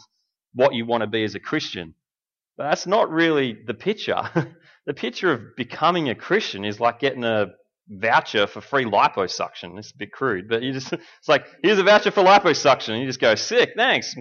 what 0.54 0.74
you 0.74 0.86
want 0.86 1.02
to 1.02 1.08
be 1.08 1.24
as 1.24 1.36
a 1.36 1.40
Christian. 1.40 1.94
But 2.58 2.70
that's 2.70 2.88
not 2.88 3.10
really 3.10 3.58
the 3.66 3.74
picture. 3.74 4.22
the 4.86 4.94
picture 4.94 5.32
of 5.32 5.56
becoming 5.56 6.10
a 6.10 6.16
Christian 6.16 6.66
is 6.66 6.80
like 6.80 7.00
getting 7.00 7.24
a 7.24 7.48
voucher 7.88 8.48
for 8.48 8.62
free 8.62 8.86
liposuction. 8.86 9.78
It's 9.78 9.92
a 9.92 9.98
bit 9.98 10.12
crude, 10.12 10.48
but 10.50 10.62
you 10.62 10.74
just 10.74 10.92
it's 10.94 11.28
like 11.28 11.46
here's 11.64 11.80
a 11.80 11.84
voucher 11.84 12.12
for 12.12 12.24
liposuction. 12.24 12.90
And 12.90 13.02
you 13.02 13.08
just 13.08 13.22
go 13.22 13.36
sick, 13.36 13.72
thanks, 13.76 14.16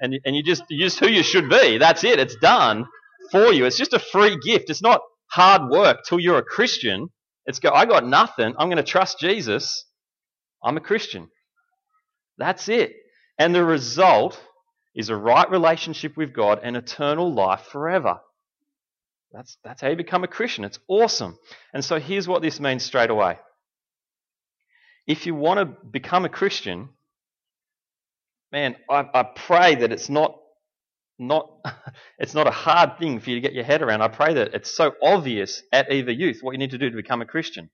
and 0.00 0.18
and 0.24 0.36
you 0.36 0.42
just 0.42 0.64
you 0.68 0.84
just 0.84 0.98
who 0.98 1.08
you 1.08 1.22
should 1.22 1.48
be. 1.48 1.78
That's 1.78 2.04
it. 2.04 2.18
It's 2.18 2.36
done 2.36 2.86
for 3.30 3.52
you. 3.52 3.64
It's 3.64 3.78
just 3.78 3.92
a 3.92 3.98
free 3.98 4.38
gift. 4.44 4.70
It's 4.70 4.82
not 4.82 5.00
hard 5.30 5.70
work 5.70 5.98
till 6.06 6.20
you're 6.20 6.38
a 6.38 6.42
Christian. 6.44 7.08
It's 7.46 7.58
go 7.58 7.70
I 7.70 7.86
got 7.86 8.06
nothing. 8.06 8.54
I'm 8.58 8.68
going 8.68 8.76
to 8.76 8.82
trust 8.82 9.18
Jesus. 9.18 9.84
I'm 10.62 10.76
a 10.76 10.80
Christian. 10.80 11.28
That's 12.38 12.68
it. 12.68 12.94
And 13.38 13.54
the 13.54 13.64
result 13.64 14.40
is 14.94 15.08
a 15.08 15.16
right 15.16 15.50
relationship 15.50 16.16
with 16.16 16.32
God 16.32 16.60
and 16.62 16.76
eternal 16.76 17.32
life 17.32 17.62
forever. 17.72 18.20
That's, 19.32 19.56
that's 19.62 19.80
how 19.80 19.88
you 19.88 19.96
become 19.96 20.24
a 20.24 20.28
Christian. 20.28 20.64
It's 20.64 20.80
awesome. 20.88 21.38
And 21.72 21.84
so 21.84 22.00
here's 22.00 22.26
what 22.26 22.42
this 22.42 22.58
means 22.58 22.84
straight 22.84 23.10
away. 23.10 23.38
If 25.06 25.26
you 25.26 25.34
want 25.34 25.60
to 25.60 25.86
become 25.86 26.24
a 26.24 26.28
Christian, 26.28 26.88
man, 28.52 28.76
I, 28.88 29.06
I 29.14 29.22
pray 29.22 29.76
that 29.76 29.92
it's 29.92 30.08
not 30.08 30.36
not 31.20 31.50
it's 32.18 32.34
not 32.34 32.46
a 32.46 32.52
hard 32.52 32.98
thing 32.98 33.20
for 33.20 33.30
you 33.30 33.36
to 33.36 33.42
get 33.42 33.54
your 33.54 33.64
head 33.64 33.82
around. 33.82 34.02
I 34.02 34.08
pray 34.08 34.34
that 34.34 34.54
it's 34.54 34.70
so 34.70 34.94
obvious 35.02 35.62
at 35.72 35.90
EV 35.90 36.10
Youth 36.10 36.40
what 36.42 36.52
you 36.52 36.58
need 36.58 36.70
to 36.70 36.78
do 36.78 36.90
to 36.90 36.96
become 36.96 37.22
a 37.22 37.26
Christian. 37.26 37.70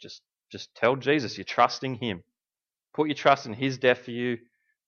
Just 0.00 0.22
just 0.52 0.74
tell 0.74 0.96
Jesus 0.96 1.36
you're 1.38 1.44
trusting 1.44 1.96
him. 1.96 2.22
Put 2.94 3.08
your 3.08 3.14
trust 3.14 3.46
in 3.46 3.54
his 3.54 3.78
death 3.78 4.00
for 4.00 4.10
you, 4.10 4.38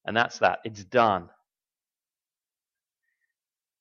And 0.05 0.17
that's 0.17 0.41
that. 0.41 0.59
It's 0.65 0.85
done. 0.85 1.29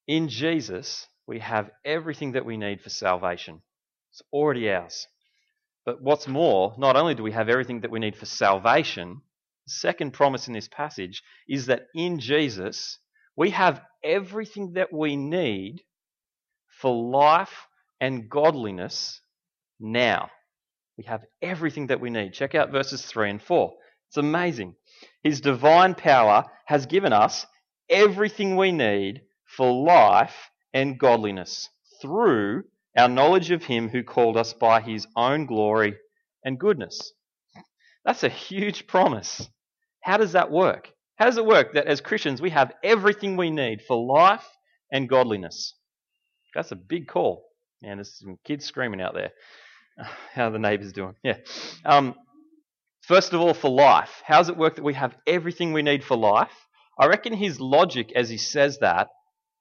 In 0.07 0.29
Jesus, 0.29 1.07
we 1.27 1.39
have 1.39 1.71
everything 1.85 2.33
that 2.33 2.45
we 2.45 2.57
need 2.57 2.81
for 2.81 2.89
salvation. 2.89 3.61
It's 4.11 4.21
already 4.31 4.69
ours. 4.69 5.07
But 5.85 6.01
what's 6.01 6.27
more, 6.27 6.75
not 6.77 6.95
only 6.95 7.15
do 7.15 7.23
we 7.23 7.31
have 7.31 7.49
everything 7.49 7.81
that 7.81 7.91
we 7.91 7.99
need 7.99 8.15
for 8.15 8.25
salvation, 8.25 9.21
the 9.65 9.71
second 9.71 10.11
promise 10.11 10.47
in 10.47 10.53
this 10.53 10.67
passage 10.67 11.23
is 11.47 11.67
that 11.67 11.87
in 11.95 12.19
Jesus, 12.19 12.99
we 13.35 13.51
have 13.51 13.81
everything 14.03 14.73
that 14.73 14.91
we 14.93 15.15
need 15.15 15.81
for 16.67 16.93
life 16.93 17.67
and 17.99 18.29
godliness 18.29 19.21
now. 19.79 20.29
We 20.97 21.03
have 21.05 21.23
everything 21.41 21.87
that 21.87 22.01
we 22.01 22.09
need. 22.09 22.33
Check 22.33 22.55
out 22.55 22.71
verses 22.71 23.05
3 23.05 23.29
and 23.29 23.41
4. 23.41 23.73
It's 24.09 24.17
amazing. 24.17 24.75
His 25.23 25.41
divine 25.41 25.95
power 25.95 26.45
has 26.65 26.85
given 26.85 27.13
us 27.13 27.45
everything 27.89 28.55
we 28.55 28.71
need 28.71 29.21
for 29.45 29.71
life 29.71 30.51
and 30.73 30.99
godliness 30.99 31.69
through 32.01 32.63
our 32.97 33.07
knowledge 33.07 33.51
of 33.51 33.63
Him 33.63 33.89
who 33.89 34.03
called 34.03 34.37
us 34.37 34.53
by 34.53 34.81
His 34.81 35.07
own 35.15 35.45
glory 35.45 35.95
and 36.43 36.59
goodness. 36.59 37.13
That's 38.03 38.23
a 38.23 38.29
huge 38.29 38.87
promise. 38.87 39.47
How 40.01 40.17
does 40.17 40.33
that 40.33 40.51
work? 40.51 40.91
How 41.21 41.27
does 41.27 41.37
it 41.37 41.45
work 41.45 41.73
that 41.73 41.85
as 41.85 42.01
Christians 42.01 42.41
we 42.41 42.49
have 42.49 42.73
everything 42.83 43.37
we 43.37 43.51
need 43.51 43.83
for 43.83 43.95
life 43.95 44.43
and 44.91 45.07
godliness? 45.07 45.75
That's 46.55 46.71
a 46.71 46.75
big 46.75 47.07
call. 47.07 47.45
And 47.83 47.99
there's 47.99 48.17
some 48.17 48.39
kids 48.43 48.65
screaming 48.65 49.01
out 49.01 49.13
there. 49.13 49.29
How 50.33 50.47
are 50.47 50.51
the 50.51 50.57
neighbours 50.57 50.93
doing? 50.93 51.13
Yeah. 51.21 51.37
Um, 51.85 52.15
first 53.01 53.33
of 53.33 53.39
all, 53.39 53.53
for 53.53 53.69
life. 53.69 54.09
How 54.25 54.39
does 54.39 54.49
it 54.49 54.57
work 54.57 54.77
that 54.77 54.83
we 54.83 54.95
have 54.95 55.15
everything 55.27 55.73
we 55.73 55.83
need 55.83 56.03
for 56.03 56.17
life? 56.17 56.49
I 56.99 57.05
reckon 57.05 57.33
his 57.33 57.59
logic 57.59 58.11
as 58.15 58.27
he 58.27 58.37
says 58.37 58.79
that 58.79 59.09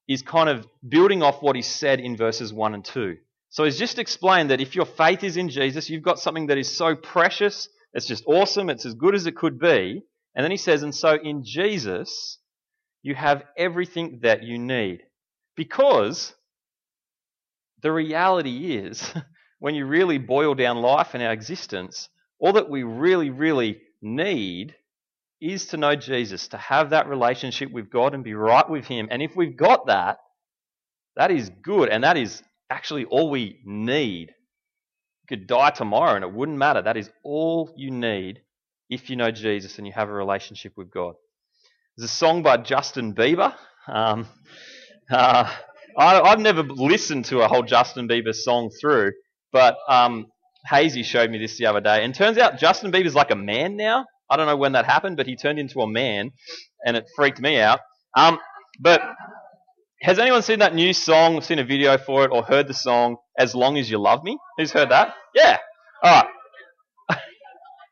is 0.09 0.23
kind 0.23 0.49
of 0.49 0.67
building 0.89 1.23
off 1.23 1.43
what 1.43 1.57
he 1.57 1.63
said 1.63 2.01
in 2.01 2.17
verses 2.17 2.55
1 2.55 2.73
and 2.73 2.83
2. 2.87 3.19
So 3.51 3.65
he's 3.65 3.79
just 3.79 3.99
explained 3.99 4.49
that 4.49 4.63
if 4.63 4.75
your 4.75 4.87
faith 4.87 5.23
is 5.23 5.37
in 5.37 5.51
Jesus, 5.51 5.91
you've 5.91 6.05
got 6.05 6.21
something 6.21 6.47
that 6.47 6.57
is 6.57 6.75
so 6.75 6.97
precious, 6.97 7.69
it's 7.93 8.07
just 8.07 8.25
awesome, 8.27 8.71
it's 8.71 8.87
as 8.87 8.95
good 8.95 9.15
as 9.15 9.27
it 9.27 9.37
could 9.37 9.61
be. 9.61 10.05
And 10.35 10.45
then 10.45 10.51
he 10.51 10.57
says, 10.57 10.83
and 10.83 10.95
so 10.95 11.15
in 11.15 11.45
Jesus, 11.45 12.39
you 13.03 13.15
have 13.15 13.45
everything 13.57 14.21
that 14.23 14.43
you 14.43 14.59
need. 14.59 15.01
Because 15.57 16.35
the 17.83 17.93
reality 17.93 18.77
is, 18.77 19.13
when 19.59 19.75
you 19.75 19.87
really 19.87 20.19
boil 20.19 20.55
down 20.55 20.79
life 20.79 21.15
and 21.15 21.23
our 21.23 21.33
existence, 21.33 22.09
all 22.39 22.53
that 22.55 22.71
we 22.71 22.83
really, 22.83 23.31
really 23.31 23.81
need 24.01 24.75
is 25.41 25.67
to 25.67 25.77
know 25.77 25.97
Jesus, 25.97 26.49
to 26.49 26.59
have 26.59 26.91
that 26.91 27.09
relationship 27.09 27.71
with 27.73 27.91
God 27.91 28.15
and 28.15 28.23
be 28.23 28.35
right 28.35 28.69
with 28.69 28.87
Him. 28.87 29.09
And 29.11 29.23
if 29.23 29.35
we've 29.35 29.57
got 29.57 29.87
that, 29.87 30.19
that 31.17 31.31
is 31.31 31.51
good, 31.63 31.89
and 31.89 32.05
that 32.05 32.17
is 32.17 32.43
actually 32.71 33.05
all 33.07 33.31
we 33.31 33.61
need. 33.65 34.29
You 34.29 35.37
could 35.37 35.47
die 35.47 35.71
tomorrow 35.71 36.15
and 36.15 36.25
it 36.25 36.33
wouldn't 36.33 36.59
matter. 36.59 36.83
That 36.83 36.97
is 36.97 37.11
all 37.25 37.73
you 37.77 37.91
need 37.91 38.41
if 38.91 39.09
you 39.09 39.17
know 39.17 39.31
Jesus 39.31 39.79
and 39.79 39.87
you 39.87 39.93
have 39.93 40.09
a 40.09 40.13
relationship 40.13 40.73
with 40.77 40.91
God. 40.91 41.15
There's 41.97 42.11
a 42.11 42.13
song 42.15 42.43
by 42.43 42.57
Justin 42.57 43.15
Bieber. 43.15 43.55
Um, 43.87 44.27
uh, 45.11 45.51
I, 45.97 46.29
have 46.29 46.41
never 46.41 46.63
listened 46.65 47.27
to 47.27 47.41
a 47.41 47.49
whole 47.49 47.63
Justin 47.63 48.09
Bieber 48.09 48.35
song 48.35 48.71
through, 48.81 49.13
but 49.53 49.77
um, 49.89 50.27
Hazy 50.67 51.05
showed 51.05 51.31
me 51.31 51.39
this 51.39 51.57
the 51.57 51.67
other 51.67 51.81
day. 51.81 52.05
And 52.05 52.15
turns 52.15 52.37
out 52.37 52.59
Justin 52.59 52.91
Bieber's 52.91 53.15
like 53.15 53.31
a 53.31 53.37
man 53.37 53.77
now. 53.77 54.07
I 54.29 54.37
don't 54.37 54.47
know 54.47 54.57
when 54.57 54.73
that 54.73 54.87
happened, 54.87 55.17
but 55.17 55.27
he 55.27 55.37
turned 55.37 55.59
into 55.59 55.81
a 55.81 55.89
man, 55.89 56.31
and 56.85 56.97
it 56.97 57.07
freaked 57.17 57.41
me 57.41 57.61
out. 57.61 57.81
Um, 58.17 58.39
but 58.81 59.03
has 60.03 60.19
anyone 60.19 60.43
seen 60.43 60.61
that 60.61 60.75
new 60.75 60.93
song, 60.93 61.41
seen 61.43 61.59
a 61.59 61.65
video 61.65 61.97
for 61.99 62.25
it, 62.25 62.31
or 62.33 62.43
heard 62.43 62.67
the 62.67 62.75
song 62.75 63.17
"As 63.39 63.55
Long 63.55 63.77
as 63.77 63.91
You 63.91 63.99
Love 63.99 64.25
Me"? 64.25 64.39
Who's 64.57 64.73
heard 64.73 64.91
that? 64.91 65.15
Yeah. 65.35 65.59
All 66.03 66.23
right. 66.23 66.31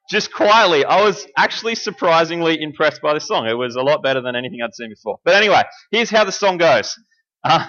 Just 0.09 0.33
quietly, 0.33 0.85
I 0.85 1.03
was 1.03 1.27
actually 1.37 1.75
surprisingly 1.75 2.61
impressed 2.63 3.03
by 3.03 3.15
this 3.15 3.27
song. 3.27 3.47
It 3.47 3.55
was 3.55 3.77
a 3.77 3.83
lot 3.83 4.03
better 4.03 4.23
than 4.23 4.35
anything 4.35 4.61
I'd 4.65 4.75
seen 4.75 4.89
before. 4.89 5.19
But 5.25 5.35
anyway, 5.35 5.63
here's 5.91 6.09
how 6.09 6.25
the 6.25 6.33
song 6.33 6.57
goes. 6.57 6.99
Uh, 7.45 7.69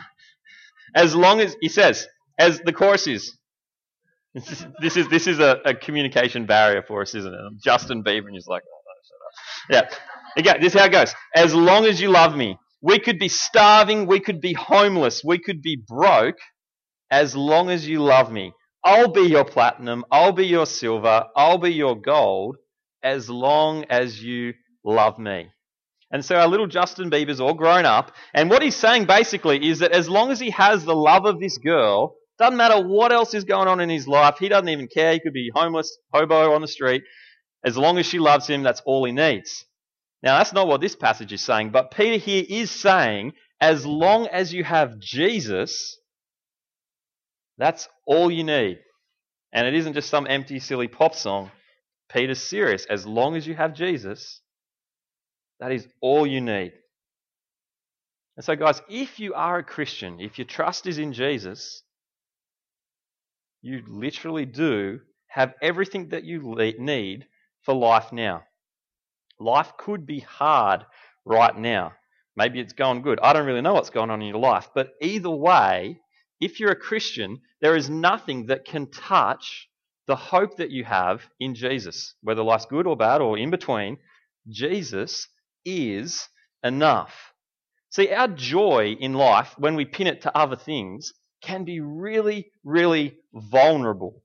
as 0.96 1.14
long 1.16 1.42
as 1.42 1.56
he 1.60 1.68
says, 1.68 2.08
as 2.40 2.60
the 2.62 2.72
chorus 2.72 3.08
is, 3.08 3.38
this 4.34 4.96
is 4.96 5.08
this 5.10 5.28
is 5.28 5.40
a, 5.40 5.60
a, 5.66 5.74
communication 5.74 6.46
barrier 6.46 6.84
for 6.88 7.02
us, 7.02 7.14
isn't 7.16 7.34
it? 7.34 7.40
Justin 7.64 8.04
Bieber, 8.04 8.28
and 8.28 8.36
he's 8.36 8.48
like, 8.48 8.64
oh, 8.66 8.82
no, 8.86 9.76
shut 9.76 9.88
up. 9.88 9.92
Yeah. 9.92 10.00
Again, 10.38 10.62
this 10.62 10.74
is 10.74 10.80
how 10.80 10.86
it 10.86 10.92
goes. 10.92 11.14
As 11.36 11.54
long 11.54 11.86
as 11.86 12.00
you 12.00 12.10
love 12.10 12.36
me, 12.36 12.58
we 12.82 13.00
could 13.00 13.20
be 13.20 13.28
starving, 13.28 14.06
we 14.06 14.20
could 14.20 14.40
be 14.40 14.54
homeless, 14.54 15.24
we 15.26 15.40
could 15.40 15.62
be 15.62 15.76
broke. 15.76 16.38
As 17.12 17.36
long 17.36 17.72
as 17.72 17.88
you 17.88 18.04
love 18.04 18.32
me, 18.32 18.54
I'll 18.90 19.12
be 19.12 19.22
your 19.22 19.46
platinum, 19.46 20.04
I'll 20.12 20.32
be 20.32 20.48
your 20.48 20.66
silver, 20.66 21.26
I'll 21.36 21.60
be 21.60 21.72
your 21.72 21.96
gold. 21.96 22.58
As 23.04 23.30
long 23.30 23.86
as 23.86 24.22
you 24.22 24.56
love 24.84 25.20
me. 25.20 25.50
And 26.12 26.26
so 26.26 26.36
our 26.36 26.48
little 26.48 26.66
Justin 26.66 27.12
Bieber's 27.12 27.40
all 27.40 27.54
grown 27.54 27.86
up. 27.86 28.12
And 28.34 28.50
what 28.50 28.64
he's 28.64 28.76
saying 28.76 29.06
basically 29.06 29.70
is 29.70 29.80
that 29.80 29.92
as 29.92 30.10
long 30.10 30.32
as 30.32 30.40
he 30.40 30.50
has 30.50 30.84
the 30.84 30.96
love 30.96 31.26
of 31.26 31.40
this 31.40 31.60
girl, 31.60 32.16
doesn't 32.40 32.58
matter 32.58 32.82
what 32.86 33.12
else 33.12 33.36
is 33.36 33.44
going 33.44 33.68
on 33.68 33.80
in 33.80 33.90
his 33.90 34.08
life, 34.08 34.38
he 34.40 34.50
doesn't 34.50 34.70
even 34.70 34.88
care. 34.88 35.14
He 35.14 35.20
could 35.20 35.34
be 35.34 35.52
homeless, 35.54 36.00
hobo 36.12 36.54
on 36.54 36.62
the 36.62 36.68
street. 36.68 37.04
As 37.64 37.78
long 37.78 38.00
as 38.00 38.08
she 38.08 38.18
loves 38.18 38.48
him, 38.48 38.64
that's 38.64 38.82
all 38.88 39.06
he 39.06 39.12
needs. 39.12 39.66
Now, 40.24 40.40
that's 40.40 40.52
not 40.52 40.68
what 40.68 40.82
this 40.82 40.96
passage 40.96 41.32
is 41.32 41.46
saying, 41.46 41.70
but 41.70 41.92
Peter 41.92 42.18
here 42.18 42.44
is 42.50 42.72
saying, 42.72 43.34
as 43.62 43.86
long 43.86 44.28
as 44.28 44.52
you 44.52 44.64
have 44.64 44.98
Jesus, 45.00 45.99
that's 47.60 47.88
all 48.06 48.32
you 48.32 48.44
need. 48.44 48.80
And 49.54 49.68
it 49.68 49.76
isn't 49.76 49.94
just 49.94 50.10
some 50.10 50.26
empty, 50.28 50.60
silly 50.60 50.88
pop 50.88 51.14
song. 51.14 51.52
Peter's 52.12 52.42
serious. 52.42 52.86
As 52.86 53.06
long 53.06 53.36
as 53.36 53.46
you 53.46 53.54
have 53.54 53.74
Jesus, 53.76 54.42
that 55.60 55.72
is 55.72 55.88
all 56.02 56.26
you 56.26 56.42
need. 56.42 56.74
And 58.38 58.46
so, 58.46 58.56
guys, 58.56 58.82
if 58.90 59.20
you 59.20 59.34
are 59.34 59.58
a 59.58 59.64
Christian, 59.64 60.22
if 60.22 60.40
your 60.40 60.48
trust 60.48 60.88
is 60.88 60.98
in 60.98 61.12
Jesus, 61.12 61.84
you 63.62 63.84
literally 63.88 64.46
do 64.46 65.02
have 65.28 65.54
everything 65.62 66.10
that 66.10 66.24
you 66.24 66.56
need 66.80 67.28
for 67.64 67.76
life 67.76 68.14
now. 68.14 68.44
Life 69.40 69.74
could 69.78 70.06
be 70.06 70.22
hard 70.22 70.86
right 71.26 71.56
now. 71.58 71.92
Maybe 72.38 72.62
it's 72.62 72.74
going 72.74 73.02
good. 73.02 73.20
I 73.22 73.34
don't 73.34 73.46
really 73.46 73.62
know 73.62 73.74
what's 73.74 73.90
going 73.90 74.10
on 74.10 74.22
in 74.22 74.30
your 74.30 74.40
life. 74.40 74.70
But 74.74 74.92
either 75.02 75.30
way, 75.30 76.00
if 76.40 76.60
you're 76.60 76.72
a 76.72 76.76
Christian, 76.76 77.42
there 77.62 77.76
is 77.76 77.90
nothing 77.90 78.48
that 78.48 78.66
can 78.66 78.88
touch 78.88 79.70
the 80.08 80.16
hope 80.16 80.58
that 80.58 80.72
you 80.72 80.84
have 80.84 81.22
in 81.40 81.54
Jesus. 81.54 82.16
Whether 82.22 82.44
life's 82.44 82.66
good 82.66 82.88
or 82.88 82.98
bad 82.98 83.22
or 83.22 83.38
in 83.38 83.52
between, 83.52 83.98
Jesus 84.48 85.28
is 85.66 86.28
enough. 86.64 87.14
See, 87.92 88.10
our 88.10 88.28
joy 88.28 88.96
in 89.00 89.14
life, 89.14 89.54
when 89.58 89.76
we 89.76 89.86
pin 89.86 90.08
it 90.08 90.22
to 90.22 90.38
other 90.38 90.56
things, 90.56 91.14
can 91.42 91.64
be 91.64 91.80
really, 91.80 92.52
really 92.64 93.18
vulnerable. 93.34 94.24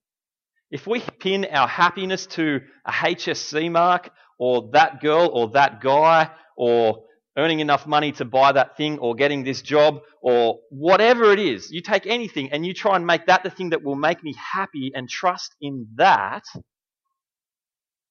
If 0.70 0.86
we 0.86 1.00
pin 1.00 1.46
our 1.50 1.68
happiness 1.68 2.26
to 2.28 2.60
a 2.84 2.90
HSC 2.90 3.70
mark, 3.70 4.10
or 4.38 4.70
that 4.72 5.00
girl, 5.00 5.30
or 5.32 5.50
that 5.50 5.80
guy, 5.80 6.30
or 6.56 7.04
earning 7.36 7.60
enough 7.60 7.86
money 7.86 8.12
to 8.12 8.24
buy 8.24 8.52
that 8.52 8.76
thing, 8.76 8.98
or 8.98 9.14
getting 9.14 9.44
this 9.44 9.62
job, 9.62 10.00
or 10.22 10.60
whatever 10.70 11.32
it 11.32 11.38
is, 11.38 11.70
you 11.70 11.82
take 11.82 12.06
anything 12.06 12.52
and 12.52 12.64
you 12.64 12.72
try 12.72 12.96
and 12.96 13.06
make 13.06 13.26
that 13.26 13.42
the 13.42 13.50
thing 13.50 13.70
that 13.70 13.82
will 13.82 13.96
make 13.96 14.22
me 14.22 14.34
happy 14.52 14.92
and 14.94 15.08
trust 15.08 15.54
in 15.60 15.86
that, 15.96 16.44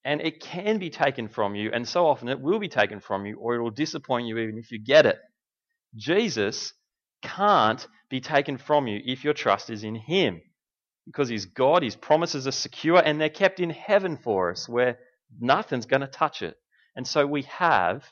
and 0.03 0.19
it 0.21 0.41
can 0.41 0.79
be 0.79 0.89
taken 0.89 1.29
from 1.29 1.55
you, 1.55 1.71
and 1.73 1.87
so 1.87 2.05
often 2.05 2.27
it 2.27 2.41
will 2.41 2.59
be 2.59 2.67
taken 2.67 2.99
from 2.99 3.25
you, 3.25 3.37
or 3.39 3.55
it 3.55 3.61
will 3.61 3.71
disappoint 3.71 4.27
you 4.27 4.37
even 4.37 4.57
if 4.57 4.71
you 4.71 4.79
get 4.83 5.05
it. 5.05 5.17
Jesus 5.95 6.73
can't 7.21 7.87
be 8.09 8.19
taken 8.19 8.57
from 8.57 8.87
you 8.87 8.99
if 9.05 9.23
your 9.23 9.33
trust 9.33 9.69
is 9.69 9.83
in 9.83 9.95
Him. 9.95 10.41
Because 11.05 11.29
He's 11.29 11.45
God, 11.45 11.83
His 11.83 11.95
promises 11.95 12.47
are 12.47 12.51
secure, 12.51 12.97
and 12.97 13.21
they're 13.21 13.29
kept 13.29 13.61
in 13.61 13.69
heaven 13.69 14.17
for 14.17 14.51
us, 14.51 14.67
where 14.67 14.97
nothing's 15.39 15.85
going 15.85 16.01
to 16.01 16.07
touch 16.07 16.41
it. 16.41 16.57
And 16.95 17.07
so 17.07 17.25
we 17.25 17.43
have 17.43 18.03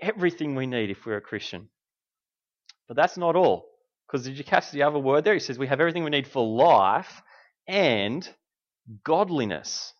everything 0.00 0.54
we 0.54 0.66
need 0.66 0.90
if 0.90 1.06
we're 1.06 1.16
a 1.16 1.22
Christian. 1.22 1.68
But 2.88 2.96
that's 2.96 3.16
not 3.16 3.36
all. 3.36 3.66
Because 4.06 4.24
did 4.26 4.36
you 4.36 4.44
catch 4.44 4.70
the 4.70 4.82
other 4.82 4.98
word 4.98 5.24
there? 5.24 5.34
He 5.34 5.40
says 5.40 5.58
we 5.58 5.66
have 5.66 5.80
everything 5.80 6.04
we 6.04 6.10
need 6.10 6.26
for 6.26 6.46
life 6.46 7.22
and 7.66 8.28
godliness. 9.02 9.92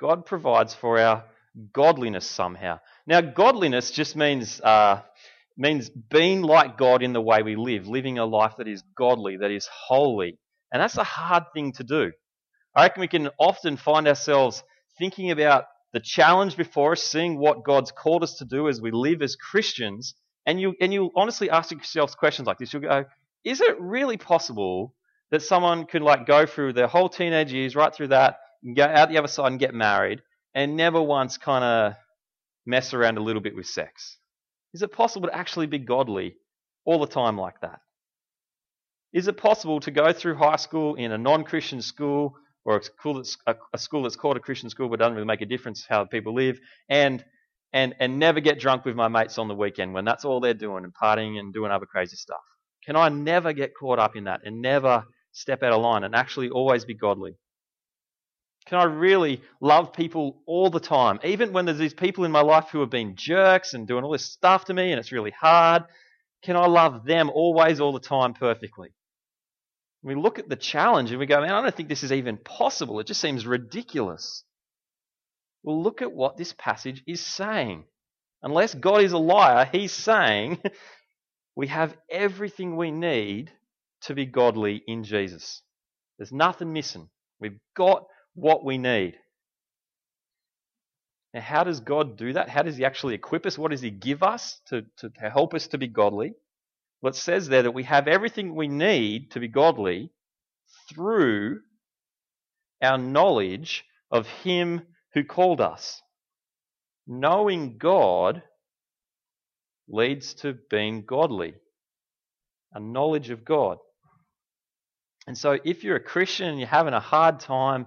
God 0.00 0.26
provides 0.26 0.74
for 0.74 0.98
our 0.98 1.24
godliness 1.72 2.26
somehow. 2.26 2.78
Now, 3.06 3.20
godliness 3.20 3.90
just 3.90 4.14
means 4.14 4.60
uh, 4.60 5.02
means 5.56 5.90
being 5.90 6.42
like 6.42 6.78
God 6.78 7.02
in 7.02 7.12
the 7.12 7.20
way 7.20 7.42
we 7.42 7.56
live, 7.56 7.88
living 7.88 8.18
a 8.18 8.24
life 8.24 8.54
that 8.58 8.68
is 8.68 8.82
godly, 8.96 9.38
that 9.38 9.50
is 9.50 9.68
holy, 9.88 10.38
and 10.72 10.80
that's 10.80 10.96
a 10.96 11.04
hard 11.04 11.44
thing 11.52 11.72
to 11.72 11.84
do. 11.84 12.12
I 12.76 12.84
reckon 12.84 13.00
we 13.00 13.08
can 13.08 13.30
often 13.40 13.76
find 13.76 14.06
ourselves 14.06 14.62
thinking 14.98 15.30
about 15.32 15.64
the 15.92 16.00
challenge 16.00 16.56
before 16.56 16.92
us, 16.92 17.02
seeing 17.02 17.38
what 17.38 17.64
God's 17.64 17.92
called 17.92 18.22
us 18.22 18.34
to 18.38 18.44
do 18.44 18.68
as 18.68 18.80
we 18.80 18.90
live 18.90 19.22
as 19.22 19.36
Christians, 19.36 20.14
and 20.46 20.60
you 20.60 20.74
and 20.80 20.92
you 20.92 21.10
honestly 21.16 21.50
ask 21.50 21.70
yourselves 21.70 22.14
questions 22.14 22.46
like 22.46 22.58
this. 22.58 22.72
You'll 22.72 22.82
go, 22.82 23.04
is 23.44 23.60
it 23.60 23.80
really 23.80 24.16
possible 24.16 24.94
that 25.30 25.42
someone 25.42 25.86
could 25.86 26.02
like 26.02 26.26
go 26.26 26.46
through 26.46 26.72
their 26.72 26.86
whole 26.86 27.08
teenage 27.08 27.52
years, 27.52 27.76
right 27.76 27.94
through 27.94 28.08
that, 28.08 28.38
and 28.62 28.76
go 28.76 28.84
out 28.84 29.08
the 29.08 29.18
other 29.18 29.28
side 29.28 29.50
and 29.50 29.60
get 29.60 29.74
married, 29.74 30.22
and 30.54 30.76
never 30.76 31.00
once 31.00 31.38
kind 31.38 31.64
of 31.64 31.94
mess 32.66 32.92
around 32.92 33.18
a 33.18 33.22
little 33.22 33.42
bit 33.42 33.56
with 33.56 33.66
sex? 33.66 34.18
Is 34.74 34.82
it 34.82 34.92
possible 34.92 35.28
to 35.28 35.36
actually 35.36 35.66
be 35.66 35.78
godly 35.78 36.34
all 36.84 37.00
the 37.00 37.06
time 37.06 37.38
like 37.38 37.60
that? 37.62 37.80
Is 39.12 39.26
it 39.26 39.38
possible 39.38 39.80
to 39.80 39.90
go 39.90 40.12
through 40.12 40.36
high 40.36 40.56
school 40.56 40.94
in 40.94 41.12
a 41.12 41.18
non-Christian 41.18 41.80
school 41.80 42.36
or 42.68 42.76
a 42.76 42.82
school 42.82 43.14
that's, 43.14 43.38
a, 43.46 43.56
a 43.72 43.78
school 43.78 44.02
that's 44.02 44.16
called 44.16 44.36
a 44.36 44.40
Christian 44.40 44.68
school 44.68 44.90
but 44.90 44.98
doesn't 44.98 45.14
really 45.14 45.26
make 45.26 45.40
a 45.40 45.46
difference 45.46 45.86
how 45.88 46.04
people 46.04 46.34
live 46.34 46.60
and 46.90 47.24
and 47.72 47.94
and 47.98 48.18
never 48.18 48.40
get 48.40 48.60
drunk 48.60 48.84
with 48.84 48.94
my 48.94 49.08
mates 49.08 49.38
on 49.38 49.48
the 49.48 49.54
weekend 49.54 49.94
when 49.94 50.04
that's 50.04 50.26
all 50.26 50.38
they're 50.38 50.52
doing 50.52 50.84
and 50.84 50.92
partying 50.94 51.38
and 51.38 51.54
doing 51.54 51.70
other 51.70 51.86
crazy 51.86 52.16
stuff? 52.16 52.44
Can 52.84 52.94
I 52.94 53.08
never 53.08 53.54
get 53.54 53.72
caught 53.74 53.98
up 53.98 54.16
in 54.16 54.24
that 54.24 54.42
and 54.44 54.60
never 54.60 55.04
step 55.32 55.62
out 55.62 55.72
of 55.72 55.80
line 55.80 56.04
and 56.04 56.14
actually 56.14 56.50
always 56.50 56.84
be 56.84 56.94
godly? 56.94 57.36
Can 58.66 58.78
I 58.78 58.84
really 58.84 59.40
love 59.62 59.94
people 59.94 60.42
all 60.46 60.68
the 60.68 60.78
time, 60.78 61.20
even 61.24 61.54
when 61.54 61.64
there's 61.64 61.78
these 61.78 61.94
people 61.94 62.26
in 62.26 62.30
my 62.30 62.42
life 62.42 62.66
who 62.70 62.80
have 62.80 62.90
been 62.90 63.16
jerks 63.16 63.72
and 63.72 63.88
doing 63.88 64.04
all 64.04 64.12
this 64.12 64.26
stuff 64.26 64.66
to 64.66 64.74
me 64.74 64.92
and 64.92 65.00
it's 65.00 65.10
really 65.10 65.30
hard? 65.30 65.84
Can 66.42 66.54
I 66.54 66.66
love 66.66 67.06
them 67.06 67.30
always, 67.30 67.80
all 67.80 67.92
the 67.92 67.98
time, 67.98 68.34
perfectly? 68.34 68.90
We 70.02 70.14
look 70.14 70.38
at 70.38 70.48
the 70.48 70.56
challenge 70.56 71.10
and 71.10 71.18
we 71.18 71.26
go, 71.26 71.40
man, 71.40 71.50
I 71.50 71.62
don't 71.62 71.74
think 71.74 71.88
this 71.88 72.04
is 72.04 72.12
even 72.12 72.36
possible. 72.36 73.00
It 73.00 73.06
just 73.06 73.20
seems 73.20 73.46
ridiculous. 73.46 74.44
Well, 75.62 75.82
look 75.82 76.02
at 76.02 76.12
what 76.12 76.36
this 76.36 76.52
passage 76.52 77.02
is 77.06 77.20
saying. 77.20 77.84
Unless 78.42 78.74
God 78.74 79.02
is 79.02 79.12
a 79.12 79.18
liar, 79.18 79.68
he's 79.70 79.92
saying 79.92 80.62
we 81.56 81.66
have 81.66 81.96
everything 82.10 82.76
we 82.76 82.90
need 82.90 83.50
to 84.02 84.14
be 84.14 84.26
godly 84.26 84.82
in 84.86 85.02
Jesus. 85.02 85.62
There's 86.18 86.32
nothing 86.32 86.72
missing. 86.72 87.08
We've 87.40 87.58
got 87.76 88.04
what 88.34 88.64
we 88.64 88.78
need. 88.78 89.16
Now, 91.34 91.40
how 91.40 91.64
does 91.64 91.80
God 91.80 92.16
do 92.16 92.32
that? 92.32 92.48
How 92.48 92.62
does 92.62 92.76
He 92.76 92.84
actually 92.84 93.14
equip 93.14 93.44
us? 93.44 93.58
What 93.58 93.70
does 93.70 93.80
He 93.82 93.90
give 93.90 94.22
us 94.22 94.60
to, 94.68 94.82
to, 94.98 95.10
to 95.10 95.30
help 95.30 95.54
us 95.54 95.66
to 95.68 95.78
be 95.78 95.86
godly? 95.86 96.32
Well, 97.00 97.12
it 97.12 97.16
says 97.16 97.48
there 97.48 97.62
that 97.62 97.72
we 97.72 97.84
have 97.84 98.08
everything 98.08 98.54
we 98.54 98.68
need 98.68 99.32
to 99.32 99.40
be 99.40 99.48
godly 99.48 100.10
through 100.90 101.60
our 102.82 102.98
knowledge 102.98 103.84
of 104.10 104.26
Him 104.26 104.82
who 105.14 105.24
called 105.24 105.60
us. 105.60 106.02
Knowing 107.06 107.78
God 107.78 108.42
leads 109.88 110.34
to 110.34 110.56
being 110.70 111.04
godly, 111.06 111.54
a 112.72 112.80
knowledge 112.80 113.30
of 113.30 113.44
God. 113.44 113.78
And 115.26 115.36
so, 115.36 115.58
if 115.64 115.84
you're 115.84 115.96
a 115.96 116.00
Christian 116.00 116.48
and 116.48 116.58
you're 116.58 116.68
having 116.68 116.94
a 116.94 117.00
hard 117.00 117.40
time 117.40 117.86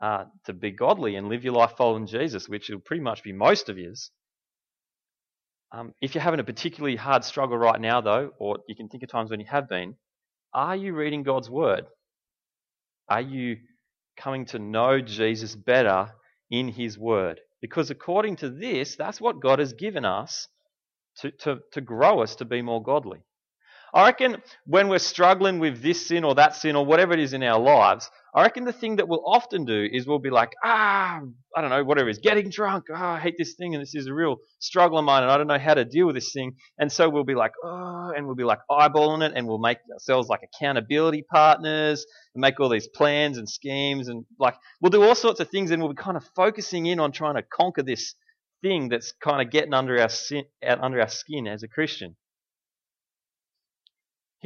uh, 0.00 0.24
to 0.44 0.52
be 0.52 0.70
godly 0.70 1.16
and 1.16 1.28
live 1.28 1.44
your 1.44 1.54
life 1.54 1.74
following 1.76 2.06
Jesus, 2.06 2.48
which 2.48 2.68
will 2.68 2.80
pretty 2.80 3.02
much 3.02 3.22
be 3.22 3.32
most 3.32 3.68
of 3.68 3.78
yours, 3.78 4.10
um, 5.76 5.92
if 6.00 6.14
you're 6.14 6.24
having 6.24 6.40
a 6.40 6.44
particularly 6.44 6.96
hard 6.96 7.22
struggle 7.22 7.58
right 7.58 7.80
now, 7.80 8.00
though, 8.00 8.30
or 8.38 8.58
you 8.66 8.74
can 8.74 8.88
think 8.88 9.02
of 9.02 9.10
times 9.10 9.30
when 9.30 9.40
you 9.40 9.46
have 9.46 9.68
been, 9.68 9.94
are 10.54 10.74
you 10.74 10.94
reading 10.94 11.22
God's 11.22 11.50
Word? 11.50 11.84
Are 13.10 13.20
you 13.20 13.58
coming 14.16 14.46
to 14.46 14.58
know 14.58 15.00
Jesus 15.00 15.54
better 15.54 16.12
in 16.50 16.68
His 16.68 16.98
Word? 16.98 17.40
Because 17.60 17.90
according 17.90 18.36
to 18.36 18.48
this, 18.48 18.96
that's 18.96 19.20
what 19.20 19.42
God 19.42 19.58
has 19.58 19.74
given 19.74 20.06
us 20.06 20.48
to, 21.18 21.30
to, 21.42 21.58
to 21.72 21.80
grow 21.82 22.22
us 22.22 22.36
to 22.36 22.46
be 22.46 22.62
more 22.62 22.82
godly. 22.82 23.20
I 23.96 24.04
reckon 24.04 24.42
when 24.66 24.88
we're 24.88 24.98
struggling 24.98 25.58
with 25.58 25.80
this 25.80 26.06
sin 26.06 26.22
or 26.22 26.34
that 26.34 26.54
sin 26.54 26.76
or 26.76 26.84
whatever 26.84 27.14
it 27.14 27.18
is 27.18 27.32
in 27.32 27.42
our 27.42 27.58
lives, 27.58 28.10
I 28.34 28.42
reckon 28.42 28.66
the 28.66 28.72
thing 28.74 28.96
that 28.96 29.08
we'll 29.08 29.24
often 29.24 29.64
do 29.64 29.88
is 29.90 30.06
we'll 30.06 30.18
be 30.18 30.28
like, 30.28 30.52
ah, 30.62 31.22
I 31.56 31.60
don't 31.62 31.70
know, 31.70 31.82
whatever 31.82 32.10
it 32.10 32.10
is, 32.10 32.18
getting 32.18 32.50
drunk. 32.50 32.84
Ah, 32.92 33.14
I 33.14 33.20
hate 33.20 33.36
this 33.38 33.54
thing 33.54 33.74
and 33.74 33.80
this 33.80 33.94
is 33.94 34.06
a 34.06 34.12
real 34.12 34.36
struggle 34.58 34.98
of 34.98 35.06
mine 35.06 35.22
and 35.22 35.32
I 35.32 35.38
don't 35.38 35.46
know 35.46 35.58
how 35.58 35.72
to 35.72 35.86
deal 35.86 36.04
with 36.04 36.14
this 36.14 36.30
thing. 36.30 36.56
And 36.78 36.92
so 36.92 37.08
we'll 37.08 37.24
be 37.24 37.34
like, 37.34 37.52
oh, 37.64 38.12
and 38.14 38.26
we'll 38.26 38.34
be 38.36 38.44
like 38.44 38.58
eyeballing 38.70 39.26
it 39.26 39.32
and 39.34 39.48
we'll 39.48 39.56
make 39.56 39.78
ourselves 39.90 40.28
like 40.28 40.40
accountability 40.42 41.24
partners 41.32 42.04
and 42.34 42.42
make 42.42 42.60
all 42.60 42.68
these 42.68 42.88
plans 42.88 43.38
and 43.38 43.48
schemes 43.48 44.08
and 44.08 44.26
like, 44.38 44.56
we'll 44.82 44.90
do 44.90 45.04
all 45.04 45.14
sorts 45.14 45.40
of 45.40 45.48
things 45.48 45.70
and 45.70 45.80
we'll 45.80 45.94
be 45.94 45.96
kind 45.96 46.18
of 46.18 46.24
focusing 46.36 46.84
in 46.84 47.00
on 47.00 47.12
trying 47.12 47.36
to 47.36 47.42
conquer 47.42 47.82
this 47.82 48.14
thing 48.60 48.90
that's 48.90 49.14
kind 49.24 49.40
of 49.40 49.50
getting 49.50 49.72
under 49.72 49.98
our, 49.98 50.10
sin, 50.10 50.44
under 50.62 51.00
our 51.00 51.08
skin 51.08 51.46
as 51.46 51.62
a 51.62 51.68
Christian. 51.68 52.14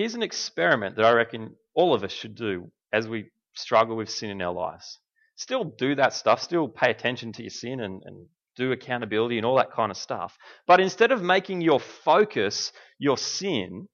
Here's 0.00 0.14
an 0.14 0.22
experiment 0.22 0.96
that 0.96 1.04
I 1.04 1.12
reckon 1.12 1.56
all 1.74 1.92
of 1.92 2.04
us 2.04 2.10
should 2.10 2.34
do 2.34 2.72
as 2.90 3.06
we 3.06 3.28
struggle 3.52 3.96
with 3.96 4.08
sin 4.08 4.30
in 4.30 4.40
our 4.40 4.54
lives. 4.54 4.98
Still 5.36 5.62
do 5.62 5.94
that 5.96 6.14
stuff, 6.14 6.40
still 6.40 6.68
pay 6.68 6.90
attention 6.90 7.34
to 7.34 7.42
your 7.42 7.50
sin 7.50 7.80
and, 7.80 8.00
and 8.06 8.26
do 8.56 8.72
accountability 8.72 9.36
and 9.36 9.44
all 9.44 9.58
that 9.58 9.72
kind 9.72 9.90
of 9.90 9.98
stuff. 9.98 10.38
But 10.66 10.80
instead 10.80 11.12
of 11.12 11.20
making 11.20 11.60
your 11.60 11.80
focus 11.80 12.72
your 12.98 13.18
sin, 13.18 13.88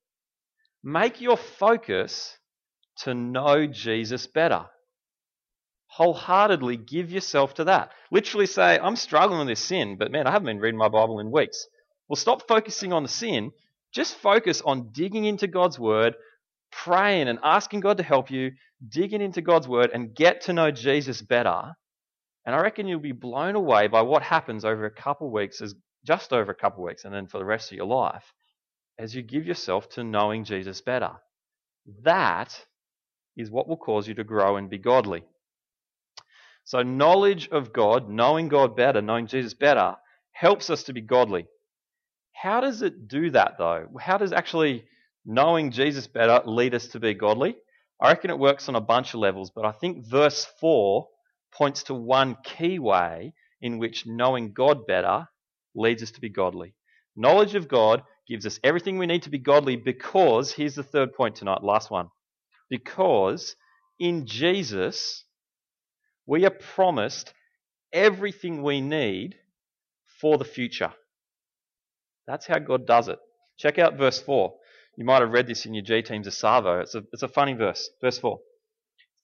make 0.85 1.21
your 1.21 1.37
focus 1.37 2.39
to 2.99 3.13
know 3.13 3.67
Jesus 3.67 4.29
better. 4.29 4.67
Wholeheartedly 5.89 6.77
give 6.77 7.11
yourself 7.11 7.55
to 7.55 7.65
that. 7.65 7.91
Literally 8.13 8.47
say, 8.47 8.79
I'm 8.79 8.95
struggling 8.95 9.41
with 9.41 9.49
this 9.49 9.59
sin, 9.59 9.97
but 9.99 10.13
man, 10.13 10.29
I 10.29 10.31
haven't 10.31 10.47
been 10.47 10.61
reading 10.61 10.79
my 10.79 10.89
Bible 10.89 11.19
in 11.19 11.33
weeks. 11.33 11.67
Well, 12.09 12.15
stop 12.15 12.47
focusing 12.47 12.93
on 12.93 13.03
the 13.03 13.09
sin. 13.09 13.51
Just 13.97 14.17
focus 14.17 14.61
on 14.61 14.91
digging 14.93 15.25
into 15.25 15.47
God's 15.47 15.79
Word, 15.79 16.17
praying 16.71 17.29
and 17.29 17.39
asking 17.43 17.81
God 17.81 17.97
to 17.97 18.03
help 18.03 18.31
you, 18.31 18.53
digging 18.87 19.23
into 19.23 19.41
God's 19.41 19.67
Word, 19.67 19.91
and 19.95 20.15
get 20.15 20.43
to 20.43 20.53
know 20.53 20.71
Jesus 20.71 21.23
better. 21.23 21.75
And 22.45 22.55
I 22.55 22.61
reckon 22.61 22.87
you'll 22.87 23.01
be 23.01 23.13
blown 23.13 23.55
away 23.55 23.89
by 23.89 24.03
what 24.03 24.23
happens 24.23 24.67
over 24.67 24.85
a 24.85 24.91
couple 24.91 25.33
weeks, 25.33 25.63
as 25.63 25.75
just 26.07 26.35
over 26.35 26.53
a 26.53 26.55
couple 26.55 26.85
weeks, 26.85 27.07
and 27.07 27.15
then 27.15 27.27
for 27.27 27.39
the 27.39 27.47
rest 27.47 27.73
of 27.73 27.79
your 27.79 27.87
life, 27.87 28.35
as 28.99 29.15
you 29.15 29.23
give 29.23 29.47
yourself 29.47 29.89
to 29.89 30.05
knowing 30.05 30.45
Jesus 30.45 30.83
better. 30.83 31.13
That 32.03 32.67
is 33.35 33.51
what 33.51 33.67
will 33.67 33.79
cause 33.79 34.07
you 34.07 34.13
to 34.17 34.25
grow 34.25 34.59
and 34.59 34.69
be 34.69 34.77
godly. 34.77 35.25
So, 36.65 36.83
knowledge 36.83 37.49
of 37.49 37.73
God, 37.73 38.11
knowing 38.11 38.49
God 38.49 38.77
better, 38.77 39.01
knowing 39.01 39.27
Jesus 39.27 39.55
better, 39.55 39.97
helps 40.33 40.69
us 40.69 40.83
to 40.83 40.93
be 40.93 41.01
godly. 41.01 41.47
How 42.41 42.61
does 42.61 42.83
it 42.83 43.09
do 43.09 43.31
that, 43.31 43.57
though? 43.59 43.87
How 43.99 44.19
does 44.19 44.33
actually 44.33 44.85
knowing 45.25 45.71
Jesus 45.71 46.07
better 46.07 46.43
lead 46.45 46.75
us 46.75 46.89
to 46.89 47.01
be 47.01 47.15
godly? 47.15 47.57
I 48.01 48.09
reckon 48.09 48.31
it 48.31 48.39
works 48.39 48.69
on 48.69 48.77
a 48.77 48.81
bunch 48.81 49.15
of 49.15 49.21
levels, 49.21 49.51
but 49.55 49.65
I 49.65 49.73
think 49.73 50.07
verse 50.07 50.47
4 50.61 51.09
points 51.53 51.85
to 51.85 51.95
one 51.95 52.37
key 52.45 52.79
way 52.79 53.33
in 53.63 53.79
which 53.79 54.07
knowing 54.07 54.53
God 54.53 54.87
better 54.87 55.29
leads 55.75 56.03
us 56.03 56.11
to 56.13 56.21
be 56.21 56.29
godly. 56.29 56.75
Knowledge 57.17 57.55
of 57.55 57.69
God 57.69 58.03
gives 58.29 58.45
us 58.45 58.61
everything 58.63 58.99
we 58.99 59.07
need 59.07 59.23
to 59.23 59.31
be 59.31 59.39
godly 59.39 59.77
because, 59.77 60.53
here's 60.53 60.75
the 60.75 60.83
third 60.83 61.15
point 61.15 61.37
tonight, 61.37 61.63
last 61.63 61.91
one. 61.91 62.09
Because 62.69 63.57
in 63.99 64.27
Jesus, 64.27 65.25
we 66.27 66.45
are 66.45 66.51
promised 66.51 67.33
everything 67.93 68.63
we 68.63 68.83
need 68.83 69.37
for 70.21 70.37
the 70.37 70.45
future. 70.45 70.93
That's 72.27 72.47
how 72.47 72.59
God 72.59 72.87
does 72.87 73.09
it. 73.09 73.19
Check 73.59 73.79
out 73.79 73.97
verse 73.97 74.21
4. 74.21 74.53
You 74.97 75.05
might 75.05 75.21
have 75.21 75.33
read 75.33 75.47
this 75.47 75.67
in 75.67 75.75
your 75.75 75.85
G 75.85 76.03
teams 76.03 76.27
of. 76.27 76.81
It's 76.81 76.95
a, 76.95 77.03
it's 77.13 77.23
a 77.23 77.29
funny 77.29 77.55
verse. 77.55 77.89
Verse 78.01 78.19
4. 78.19 78.39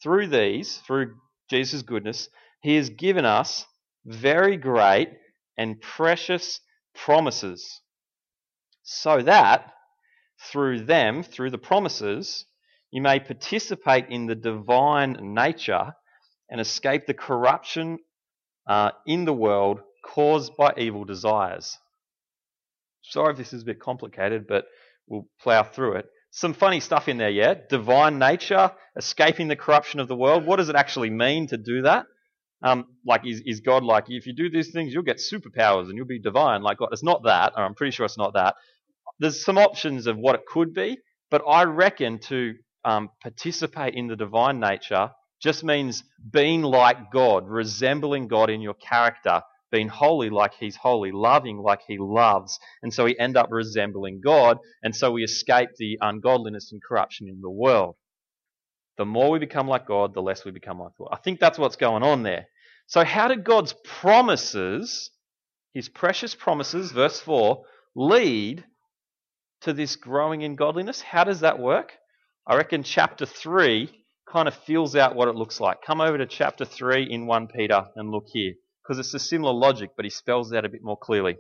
Through 0.02 0.28
these, 0.28 0.78
through 0.78 1.14
Jesus' 1.50 1.82
goodness, 1.82 2.28
He 2.62 2.76
has 2.76 2.90
given 2.90 3.24
us 3.24 3.66
very 4.04 4.56
great 4.56 5.10
and 5.56 5.80
precious 5.80 6.60
promises, 6.94 7.80
so 8.82 9.22
that 9.22 9.72
through 10.50 10.84
them, 10.84 11.22
through 11.22 11.50
the 11.50 11.58
promises, 11.58 12.44
you 12.90 13.00
may 13.00 13.20
participate 13.20 14.06
in 14.10 14.26
the 14.26 14.34
divine 14.34 15.16
nature 15.34 15.94
and 16.50 16.60
escape 16.60 17.06
the 17.06 17.14
corruption 17.14 17.98
uh, 18.66 18.90
in 19.06 19.24
the 19.24 19.32
world 19.32 19.80
caused 20.04 20.56
by 20.56 20.74
evil 20.76 21.04
desires. 21.04 21.78
Sorry 23.02 23.32
if 23.32 23.38
this 23.38 23.52
is 23.52 23.62
a 23.62 23.66
bit 23.66 23.80
complicated, 23.80 24.46
but 24.46 24.64
we'll 25.06 25.26
plow 25.40 25.62
through 25.62 25.96
it. 25.96 26.06
Some 26.30 26.54
funny 26.54 26.80
stuff 26.80 27.08
in 27.08 27.18
there, 27.18 27.30
yeah? 27.30 27.54
Divine 27.68 28.18
nature, 28.18 28.72
escaping 28.96 29.48
the 29.48 29.56
corruption 29.56 30.00
of 30.00 30.08
the 30.08 30.16
world. 30.16 30.46
What 30.46 30.56
does 30.56 30.68
it 30.70 30.76
actually 30.76 31.10
mean 31.10 31.48
to 31.48 31.58
do 31.58 31.82
that? 31.82 32.06
Um, 32.62 32.86
like, 33.04 33.26
is, 33.26 33.42
is 33.44 33.60
God 33.60 33.82
like, 33.82 34.04
if 34.08 34.26
you 34.26 34.32
do 34.34 34.48
these 34.48 34.70
things, 34.70 34.94
you'll 34.94 35.02
get 35.02 35.18
superpowers 35.18 35.88
and 35.88 35.96
you'll 35.96 36.06
be 36.06 36.20
divine 36.20 36.62
like 36.62 36.78
God? 36.78 36.88
It's 36.92 37.02
not 37.02 37.24
that, 37.24 37.52
or 37.56 37.64
I'm 37.64 37.74
pretty 37.74 37.90
sure 37.90 38.06
it's 38.06 38.16
not 38.16 38.34
that. 38.34 38.54
There's 39.18 39.44
some 39.44 39.58
options 39.58 40.06
of 40.06 40.16
what 40.16 40.36
it 40.36 40.42
could 40.46 40.72
be, 40.72 40.98
but 41.30 41.42
I 41.46 41.64
reckon 41.64 42.18
to 42.28 42.54
um, 42.84 43.10
participate 43.20 43.94
in 43.94 44.06
the 44.06 44.16
divine 44.16 44.60
nature 44.60 45.10
just 45.42 45.64
means 45.64 46.04
being 46.30 46.62
like 46.62 47.10
God, 47.12 47.48
resembling 47.48 48.28
God 48.28 48.48
in 48.48 48.60
your 48.60 48.74
character, 48.74 49.42
being 49.72 49.88
holy 49.88 50.30
like 50.30 50.52
he's 50.54 50.76
holy, 50.76 51.10
loving 51.10 51.58
like 51.58 51.80
he 51.88 51.98
loves. 51.98 52.60
And 52.82 52.94
so 52.94 53.04
we 53.04 53.18
end 53.18 53.36
up 53.36 53.48
resembling 53.50 54.20
God, 54.22 54.58
and 54.84 54.94
so 54.94 55.10
we 55.10 55.24
escape 55.24 55.70
the 55.78 55.98
ungodliness 56.00 56.70
and 56.70 56.80
corruption 56.80 57.28
in 57.28 57.40
the 57.40 57.50
world. 57.50 57.96
The 58.98 59.06
more 59.06 59.30
we 59.30 59.40
become 59.40 59.66
like 59.66 59.86
God, 59.86 60.14
the 60.14 60.22
less 60.22 60.44
we 60.44 60.52
become 60.52 60.78
like 60.78 60.92
God. 60.96 61.08
I 61.10 61.16
think 61.16 61.40
that's 61.40 61.58
what's 61.58 61.76
going 61.76 62.04
on 62.04 62.22
there. 62.22 62.46
So, 62.86 63.04
how 63.04 63.26
did 63.26 63.42
God's 63.42 63.74
promises, 63.84 65.10
his 65.72 65.88
precious 65.88 66.34
promises, 66.34 66.92
verse 66.92 67.18
4, 67.18 67.64
lead 67.96 68.64
to 69.62 69.72
this 69.72 69.96
growing 69.96 70.42
in 70.42 70.56
godliness? 70.56 71.00
How 71.00 71.24
does 71.24 71.40
that 71.40 71.58
work? 71.58 71.92
I 72.46 72.56
reckon 72.56 72.82
chapter 72.82 73.24
3 73.24 73.90
kind 74.30 74.48
of 74.48 74.54
feels 74.54 74.96
out 74.96 75.14
what 75.14 75.28
it 75.28 75.34
looks 75.34 75.60
like. 75.60 75.78
Come 75.86 76.00
over 76.00 76.18
to 76.18 76.26
chapter 76.26 76.64
3 76.64 77.04
in 77.04 77.26
1 77.26 77.48
Peter 77.48 77.86
and 77.96 78.10
look 78.10 78.26
here, 78.26 78.54
because 78.82 78.98
it's 78.98 79.14
a 79.14 79.18
similar 79.18 79.52
logic, 79.52 79.90
but 79.96 80.04
he 80.04 80.10
spells 80.10 80.52
it 80.52 80.56
out 80.56 80.64
a 80.64 80.68
bit 80.68 80.82
more 80.82 80.98
clearly. 80.98 81.36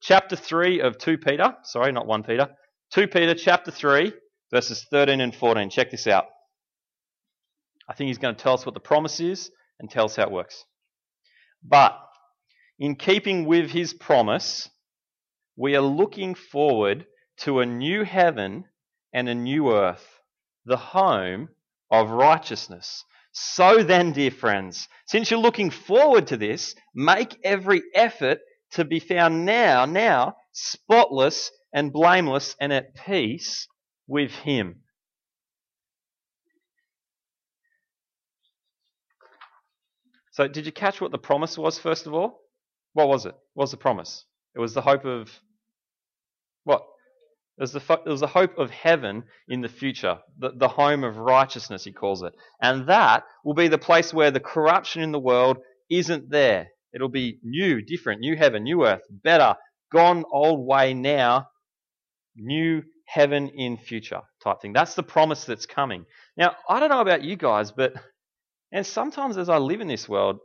Chapter 0.00 0.36
3 0.36 0.80
of 0.80 0.98
2 0.98 1.18
Peter, 1.18 1.54
sorry, 1.62 1.92
not 1.92 2.06
1 2.06 2.24
Peter, 2.24 2.48
2 2.92 3.08
Peter 3.08 3.34
chapter 3.34 3.70
3, 3.70 4.12
verses 4.52 4.86
13 4.90 5.20
and 5.20 5.34
14. 5.34 5.70
Check 5.70 5.90
this 5.90 6.06
out. 6.06 6.26
I 7.88 7.94
think 7.94 8.08
he's 8.08 8.18
going 8.18 8.34
to 8.34 8.42
tell 8.42 8.54
us 8.54 8.64
what 8.64 8.74
the 8.74 8.80
promise 8.80 9.20
is 9.20 9.50
and 9.78 9.90
tell 9.90 10.04
us 10.04 10.16
how 10.16 10.24
it 10.24 10.30
works. 10.30 10.64
But 11.62 11.98
in 12.78 12.96
keeping 12.96 13.46
with 13.46 13.70
his 13.70 13.94
promise, 13.94 14.68
we 15.56 15.76
are 15.76 15.82
looking 15.82 16.34
forward 16.34 17.06
to 17.38 17.60
a 17.60 17.66
new 17.66 18.04
heaven 18.04 18.64
and 19.12 19.28
a 19.28 19.34
new 19.34 19.72
earth, 19.72 20.20
the 20.64 20.76
home 20.76 21.48
of 21.90 22.10
righteousness. 22.10 23.04
So 23.36 23.82
then, 23.82 24.12
dear 24.12 24.30
friends, 24.30 24.88
since 25.06 25.28
you're 25.28 25.40
looking 25.40 25.70
forward 25.70 26.28
to 26.28 26.36
this, 26.36 26.76
make 26.94 27.36
every 27.42 27.82
effort 27.92 28.38
to 28.72 28.84
be 28.84 29.00
found 29.00 29.44
now, 29.44 29.86
now, 29.86 30.36
spotless 30.52 31.50
and 31.72 31.92
blameless 31.92 32.54
and 32.60 32.72
at 32.72 32.94
peace 32.94 33.66
with 34.06 34.30
him. 34.30 34.82
So, 40.30 40.46
did 40.46 40.64
you 40.64 40.72
catch 40.72 41.00
what 41.00 41.10
the 41.10 41.18
promise 41.18 41.58
was, 41.58 41.76
first 41.76 42.06
of 42.06 42.14
all? 42.14 42.40
What 42.92 43.08
was 43.08 43.26
it? 43.26 43.34
What 43.54 43.64
was 43.64 43.70
the 43.72 43.76
promise? 43.76 44.26
It 44.54 44.60
was 44.60 44.74
the 44.74 44.82
hope 44.82 45.04
of 45.04 45.28
what? 46.62 46.86
It 47.58 47.62
was, 47.62 47.72
the, 47.72 48.00
the 48.04 48.26
hope 48.26 48.58
of 48.58 48.70
heaven 48.70 49.24
in 49.48 49.60
the 49.60 49.68
future, 49.68 50.18
the, 50.38 50.50
the 50.56 50.68
home 50.68 51.04
of 51.04 51.16
righteousness, 51.16 51.84
he 51.84 51.92
calls 51.92 52.22
it. 52.22 52.32
And 52.60 52.88
that 52.88 53.24
will 53.44 53.54
be 53.54 53.68
the 53.68 53.78
place 53.78 54.12
where 54.12 54.32
the 54.32 54.40
corruption 54.40 55.02
in 55.02 55.12
the 55.12 55.20
world 55.20 55.58
isn't 55.88 56.30
there. 56.30 56.68
It'll 56.92 57.08
be 57.08 57.38
new, 57.42 57.80
different, 57.82 58.20
new 58.20 58.36
heaven, 58.36 58.64
new 58.64 58.86
earth, 58.86 59.02
better, 59.10 59.56
gone 59.92 60.24
old 60.32 60.66
way 60.66 60.94
now, 60.94 61.48
new 62.36 62.82
heaven 63.06 63.48
in 63.48 63.76
future 63.76 64.22
type 64.42 64.60
thing. 64.60 64.72
That's 64.72 64.94
the 64.94 65.02
promise 65.02 65.44
that's 65.44 65.66
coming. 65.66 66.06
Now, 66.36 66.56
I 66.68 66.80
don't 66.80 66.88
know 66.88 67.00
about 67.00 67.22
you 67.22 67.36
guys, 67.36 67.70
but 67.70 67.94
and 68.72 68.84
sometimes 68.84 69.38
as 69.38 69.48
I 69.48 69.58
live 69.58 69.80
in 69.80 69.88
this 69.88 70.08
world, 70.08 70.40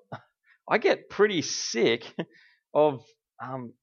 I 0.69 0.78
get 0.78 1.10
pretty 1.10 1.41
sick 1.41 2.04
of 2.74 3.02
um, 3.43 3.74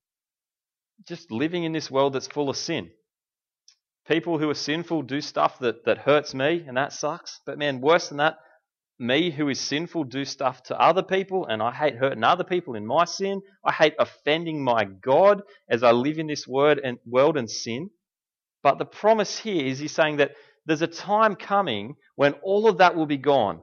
just 1.09 1.33
living 1.33 1.65
in 1.65 1.73
this 1.73 1.91
world 1.91 2.13
that's 2.13 2.29
full 2.29 2.49
of 2.49 2.57
sin. 2.57 2.91
People 4.09 4.39
who 4.39 4.49
are 4.49 4.55
sinful 4.55 5.03
do 5.03 5.21
stuff 5.21 5.59
that, 5.61 5.85
that 5.85 5.99
hurts 5.99 6.35
me, 6.35 6.65
and 6.67 6.77
that 6.77 6.93
sucks. 6.93 7.41
But 7.45 7.59
man, 7.59 7.81
worse 7.81 8.09
than 8.09 8.19
that, 8.19 8.37
me 8.99 9.31
who 9.31 9.49
is 9.49 9.61
sinful 9.61 10.05
do 10.05 10.25
stuff 10.25 10.63
to 10.65 10.81
other 10.81 11.03
people, 11.03 11.47
and 11.47 11.63
I 11.63 11.73
hate 11.73 11.97
hurting 11.97 12.25
other 12.25 12.45
people 12.45 12.75
in 12.75 12.87
my 12.87 13.05
sin. 13.05 13.43
I 13.65 13.73
hate 13.73 13.95
offending 13.99 14.63
my 14.63 14.85
God 14.85 15.43
as 15.69 15.83
I 15.83 15.93
live 15.93 16.19
in 16.19 16.29
this 16.29 16.47
word 16.47 16.81
and 16.83 16.99
world 17.05 17.37
and 17.37 17.51
sin. 17.51 17.91
But 18.63 18.79
the 18.79 18.87
promise 18.87 19.39
here 19.39 19.65
is 19.65 19.79
he's 19.79 19.95
saying 19.95 20.17
that 20.17 20.33
there's 20.65 20.83
a 20.83 20.87
time 20.87 21.37
coming 21.37 21.97
when 22.15 22.33
all 22.43 22.69
of 22.69 22.79
that 22.79 22.97
will 22.97 23.07
be 23.07 23.19
gone 23.19 23.61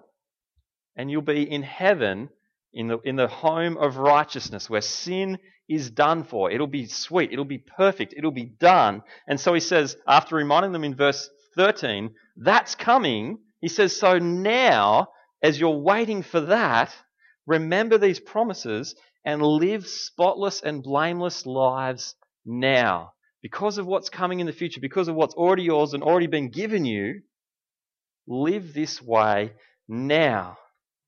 and 0.95 1.09
you'll 1.09 1.21
be 1.21 1.43
in 1.49 1.63
heaven 1.63 2.29
in 2.73 2.87
the, 2.87 2.99
in 2.99 3.15
the 3.15 3.27
home 3.27 3.77
of 3.77 3.97
righteousness 3.97 4.69
where 4.69 4.81
sin 4.81 5.37
is 5.69 5.89
done 5.89 6.23
for. 6.23 6.51
It'll 6.51 6.67
be 6.67 6.85
sweet. 6.85 7.31
It'll 7.31 7.45
be 7.45 7.57
perfect. 7.57 8.13
It'll 8.15 8.31
be 8.31 8.45
done. 8.45 9.01
And 9.27 9.39
so 9.39 9.53
he 9.53 9.59
says, 9.59 9.95
after 10.07 10.35
reminding 10.35 10.71
them 10.71 10.83
in 10.83 10.95
verse 10.95 11.29
13, 11.55 12.13
that's 12.37 12.75
coming, 12.75 13.39
he 13.61 13.67
says, 13.67 13.95
so 13.95 14.17
now, 14.17 15.07
as 15.41 15.59
you're 15.59 15.77
waiting 15.77 16.23
for 16.23 16.41
that, 16.41 16.93
remember 17.45 17.97
these 17.97 18.19
promises 18.19 18.95
and 19.25 19.41
live 19.41 19.87
spotless 19.87 20.61
and 20.61 20.83
blameless 20.83 21.45
lives 21.45 22.15
now. 22.45 23.13
Because 23.41 23.77
of 23.77 23.85
what's 23.85 24.09
coming 24.09 24.39
in 24.39 24.47
the 24.47 24.53
future, 24.53 24.79
because 24.81 25.07
of 25.07 25.15
what's 25.15 25.35
already 25.35 25.63
yours 25.63 25.93
and 25.93 26.03
already 26.03 26.27
been 26.27 26.49
given 26.49 26.85
you, 26.85 27.21
live 28.27 28.73
this 28.73 29.01
way 29.01 29.51
now 29.87 30.57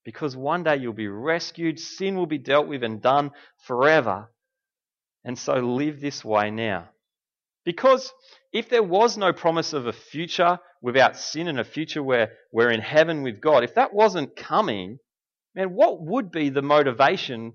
because 0.05 0.37
one 0.37 0.63
day 0.63 0.77
you'll 0.77 0.93
be 0.93 1.07
rescued, 1.07 1.79
sin 1.79 2.15
will 2.15 2.27
be 2.27 2.37
dealt 2.37 2.67
with 2.67 2.83
and 2.83 3.01
done 3.01 3.31
forever. 3.65 4.29
And 5.25 5.37
so 5.37 5.55
live 5.55 5.99
this 5.99 6.23
way 6.23 6.51
now. 6.51 6.87
Because 7.65 8.13
if 8.53 8.69
there 8.69 8.83
was 8.83 9.17
no 9.17 9.33
promise 9.33 9.73
of 9.73 9.87
a 9.87 9.93
future 9.93 10.59
without 10.83 11.17
sin 11.17 11.47
and 11.47 11.59
a 11.59 11.63
future 11.65 12.03
where 12.03 12.31
we're 12.53 12.69
in 12.69 12.79
heaven 12.79 13.23
with 13.23 13.41
God, 13.41 13.63
if 13.63 13.73
that 13.73 13.93
wasn't 13.93 14.35
coming, 14.35 14.99
man, 15.55 15.73
what 15.73 15.99
would 15.99 16.31
be 16.31 16.49
the 16.49 16.61
motivation 16.61 17.53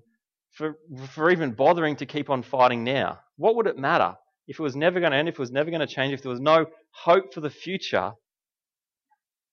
for, 0.51 0.75
for 1.13 1.31
even 1.31 1.53
bothering 1.53 1.95
to 1.95 2.05
keep 2.05 2.29
on 2.29 2.43
fighting 2.43 2.83
now? 2.83 3.19
What 3.37 3.55
would 3.55 3.67
it 3.67 3.77
matter? 3.77 4.15
If 4.47 4.59
it 4.59 4.63
was 4.63 4.75
never 4.75 4.99
going 4.99 5.13
to 5.13 5.17
end, 5.17 5.29
if 5.29 5.35
it 5.35 5.39
was 5.39 5.51
never 5.51 5.71
going 5.71 5.79
to 5.79 5.87
change, 5.87 6.13
if 6.13 6.21
there 6.21 6.31
was 6.31 6.41
no 6.41 6.65
hope 6.91 7.33
for 7.33 7.39
the 7.39 7.49
future, 7.49 8.11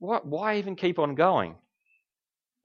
what, 0.00 0.26
why 0.26 0.58
even 0.58 0.74
keep 0.74 0.98
on 0.98 1.14
going? 1.14 1.54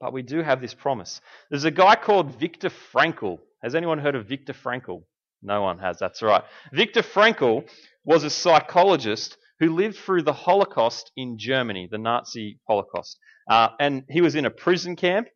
But 0.00 0.12
we 0.12 0.22
do 0.22 0.42
have 0.42 0.60
this 0.60 0.74
promise. 0.74 1.20
There's 1.48 1.64
a 1.64 1.70
guy 1.70 1.94
called 1.94 2.40
Viktor 2.40 2.70
Frankl. 2.92 3.38
Has 3.62 3.76
anyone 3.76 3.98
heard 3.98 4.16
of 4.16 4.26
Viktor 4.26 4.52
Frankl? 4.52 5.04
No 5.44 5.62
one 5.62 5.78
has, 5.78 5.98
that's 5.98 6.22
right. 6.22 6.42
Viktor 6.72 7.02
Frankl 7.02 7.68
was 8.04 8.24
a 8.24 8.30
psychologist 8.30 9.36
who 9.60 9.74
lived 9.74 9.96
through 9.96 10.22
the 10.22 10.32
Holocaust 10.32 11.12
in 11.16 11.38
Germany, 11.38 11.88
the 11.90 11.98
Nazi 11.98 12.58
Holocaust. 12.66 13.18
Uh, 13.48 13.68
and 13.78 14.04
he 14.08 14.20
was 14.20 14.34
in 14.34 14.46
a 14.46 14.50
prison 14.50 14.96
camp 14.96 15.28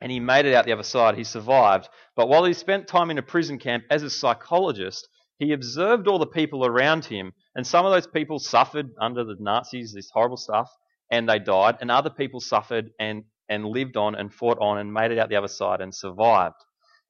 and 0.00 0.12
he 0.12 0.20
made 0.20 0.46
it 0.46 0.54
out 0.54 0.64
the 0.64 0.72
other 0.72 0.82
side. 0.82 1.16
He 1.16 1.24
survived. 1.24 1.88
But 2.16 2.28
while 2.28 2.44
he 2.44 2.52
spent 2.52 2.86
time 2.86 3.10
in 3.10 3.18
a 3.18 3.22
prison 3.22 3.58
camp 3.58 3.84
as 3.90 4.02
a 4.02 4.10
psychologist, 4.10 5.08
he 5.38 5.52
observed 5.52 6.08
all 6.08 6.18
the 6.18 6.26
people 6.26 6.64
around 6.64 7.04
him. 7.06 7.32
And 7.54 7.66
some 7.66 7.84
of 7.84 7.92
those 7.92 8.06
people 8.06 8.38
suffered 8.38 8.90
under 9.00 9.24
the 9.24 9.36
Nazis, 9.38 9.92
this 9.92 10.10
horrible 10.10 10.36
stuff, 10.36 10.70
and 11.10 11.28
they 11.28 11.38
died. 11.38 11.76
And 11.80 11.90
other 11.90 12.10
people 12.10 12.40
suffered 12.40 12.90
and 12.98 13.24
and 13.48 13.64
lived 13.64 13.96
on 13.96 14.16
and 14.16 14.34
fought 14.34 14.58
on 14.60 14.78
and 14.78 14.92
made 14.92 15.12
it 15.12 15.18
out 15.18 15.28
the 15.28 15.36
other 15.36 15.48
side 15.48 15.80
and 15.80 15.94
survived. 15.94 16.56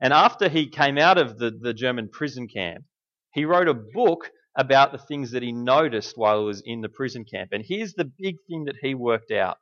And 0.00 0.12
after 0.12 0.48
he 0.48 0.68
came 0.68 0.98
out 0.98 1.18
of 1.18 1.38
the, 1.38 1.50
the 1.50 1.74
German 1.74 2.08
prison 2.08 2.48
camp, 2.48 2.84
he 3.32 3.44
wrote 3.44 3.68
a 3.68 3.74
book 3.74 4.30
about 4.56 4.92
the 4.92 4.98
things 4.98 5.30
that 5.32 5.42
he 5.42 5.52
noticed 5.52 6.16
while 6.16 6.40
he 6.40 6.46
was 6.46 6.62
in 6.64 6.80
the 6.80 6.88
prison 6.88 7.24
camp. 7.24 7.50
And 7.52 7.64
here's 7.66 7.94
the 7.94 8.10
big 8.18 8.36
thing 8.48 8.64
that 8.64 8.76
he 8.80 8.94
worked 8.94 9.30
out 9.30 9.58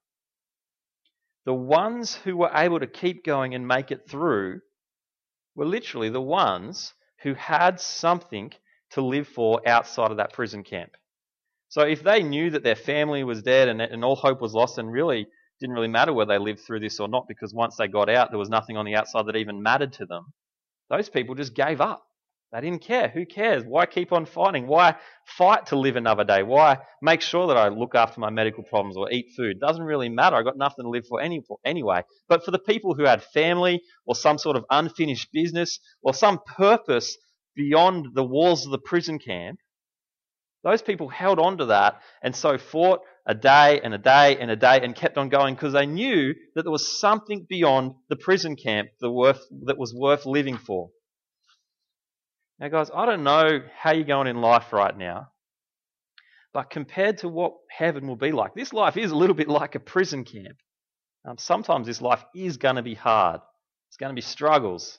the 1.45 1.55
ones 1.55 2.15
who 2.15 2.39
were 2.39 2.51
able 2.55 2.81
to 2.81 2.87
keep 2.87 3.25
going 3.25 3.55
and 3.55 3.69
make 3.69 3.91
it 3.91 4.09
through 4.09 4.61
were 5.55 5.67
literally 5.67 6.09
the 6.09 6.21
ones 6.21 6.95
who 7.23 7.35
had 7.35 7.79
something 7.79 8.51
to 8.91 9.03
live 9.03 9.29
for 9.29 9.61
outside 9.69 10.11
of 10.11 10.17
that 10.17 10.33
prison 10.33 10.65
camp. 10.65 10.93
So 11.69 11.83
if 11.83 12.03
they 12.03 12.23
knew 12.23 12.51
that 12.51 12.63
their 12.63 12.77
family 12.77 13.25
was 13.25 13.43
dead 13.43 13.69
and, 13.69 13.81
and 13.83 14.05
all 14.05 14.17
hope 14.17 14.41
was 14.41 14.55
lost, 14.55 14.79
and 14.79 14.91
really 14.91 15.27
didn't 15.61 15.75
really 15.75 15.89
matter 15.89 16.13
whether 16.13 16.35
they 16.35 16.39
lived 16.39 16.61
through 16.61 16.81
this 16.81 17.01
or 17.01 17.09
not 17.09 17.27
because 17.29 17.55
once 17.55 17.77
they 17.77 17.89
got 17.89 18.09
out, 18.09 18.31
there 18.31 18.39
was 18.39 18.49
nothing 18.49 18.77
on 18.77 18.85
the 18.85 18.97
outside 18.97 19.27
that 19.27 19.37
even 19.37 19.63
mattered 19.63 19.93
to 19.95 20.07
them. 20.07 20.33
Those 20.91 21.09
people 21.09 21.35
just 21.35 21.55
gave 21.55 21.81
up. 21.81 22.05
They 22.53 22.61
didn't 22.61 22.83
care. 22.83 23.09
Who 23.09 23.27
cares? 23.27 23.65
Why 23.65 23.85
keep 23.85 24.13
on 24.13 24.27
fighting? 24.27 24.69
Why 24.69 24.95
fight 25.27 25.67
to 25.67 25.77
live 25.77 25.97
another 25.97 26.23
day? 26.23 26.45
Why 26.45 26.79
make 27.03 27.21
sure 27.21 27.49
that 27.49 27.57
I 27.57 27.67
look 27.67 27.97
after 27.97 28.21
my 28.21 28.31
medical 28.31 28.63
problems 28.63 28.97
or 28.97 29.11
eat 29.11 29.33
food? 29.37 29.59
Doesn't 29.59 29.83
really 29.83 30.09
matter. 30.09 30.37
I've 30.37 30.45
got 30.45 30.57
nothing 30.57 30.85
to 30.85 30.89
live 30.89 31.05
for 31.09 31.21
any, 31.21 31.43
anyway. 31.65 32.03
But 32.29 32.45
for 32.45 32.53
the 32.53 32.61
people 32.61 32.95
who 32.95 33.07
had 33.07 33.25
family 33.25 33.83
or 34.07 34.15
some 34.15 34.39
sort 34.39 34.55
of 34.55 34.65
unfinished 34.71 35.31
business 35.33 35.81
or 36.01 36.15
some 36.15 36.39
purpose 36.47 37.17
beyond 37.57 38.15
the 38.15 38.25
walls 38.25 38.67
of 38.67 38.71
the 38.71 38.79
prison 38.79 39.19
camp, 39.19 39.59
those 40.65 40.83
people 40.83 41.09
held 41.09 41.39
on 41.39 41.59
to 41.59 41.67
that 41.67 42.01
and 42.23 42.35
so 42.35 42.59
fought 42.59 43.01
a 43.27 43.35
day 43.35 43.81
and 43.83 43.95
a 43.95 43.99
day 43.99 44.39
and 44.39 44.51
a 44.51 44.57
day 44.57 44.81
and 44.83 44.95
kept 44.95 45.17
on 45.17 45.29
going 45.29 45.55
because 45.55 45.75
they 45.75 45.87
knew 45.87 46.35
that 46.55 46.63
there 46.63 46.73
was 46.73 46.99
something 46.99 47.47
beyond 47.49 47.95
the 48.09 48.17
prison 48.17 48.57
camp 48.57 48.89
that, 49.01 49.11
was 49.11 49.95
worth 49.95 50.27
living 50.27 50.57
for. 50.57 50.91
Now, 52.59 52.69
guys, 52.69 52.91
I 52.95 53.07
don't 53.07 53.25
know 53.25 53.61
how 53.77 53.93
you're 53.93 54.05
going 54.05 54.27
in 54.27 54.41
life 54.41 54.73
right 54.73 54.97
now, 54.97 55.29
but 56.53 56.71
compared 56.71 57.19
to 57.19 57.29
what 57.29 57.55
heaven 57.71 58.07
will 58.07 58.17
be 58.17 58.33
like, 58.33 58.55
this 58.55 58.73
life 58.73 58.97
is 58.97 59.11
a 59.11 59.17
little 59.17 59.37
bit 59.37 59.49
like 59.49 59.75
a 59.75 59.81
prison 59.81 60.25
camp. 60.25 60.57
Um, 61.27 61.39
sometimes 61.39 61.87
this 61.87 62.03
life 62.03 62.23
is 62.35 62.59
going 62.59 62.77
to 62.77 62.83
be 62.83 62.95
hard, 62.95 63.41
it's 63.89 63.97
going 63.97 64.11
to 64.11 64.15
be 64.15 64.21
struggles. 64.21 64.99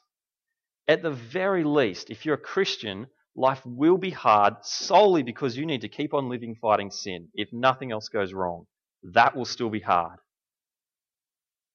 at 0.88 1.02
the 1.02 1.12
very 1.12 1.64
least, 1.64 2.10
if 2.12 2.26
you're 2.26 2.36
a 2.36 2.40
Christian, 2.54 3.08
life 3.36 3.62
will 3.66 3.98
be 3.98 4.12
hard 4.12 4.56
solely 4.62 5.24
because 5.24 5.58
you 5.58 5.66
need 5.66 5.82
to 5.82 5.90
keep 5.90 6.14
on 6.14 6.30
living 6.30 6.56
fighting 6.56 6.92
sin. 6.92 7.28
If 7.34 7.50
nothing 7.52 7.92
else 7.92 8.10
goes 8.10 8.34
wrong, 8.34 8.66
that 9.14 9.36
will 9.36 9.46
still 9.46 9.70
be 9.70 9.82
hard. 9.82 10.20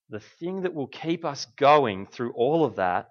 The 0.09 0.21
thing 0.21 0.63
that 0.63 0.75
will 0.75 0.89
keep 0.89 1.25
us 1.25 1.47
going 1.57 2.07
through 2.07 2.33
all 2.33 2.65
of 2.65 2.77
that 2.77 3.11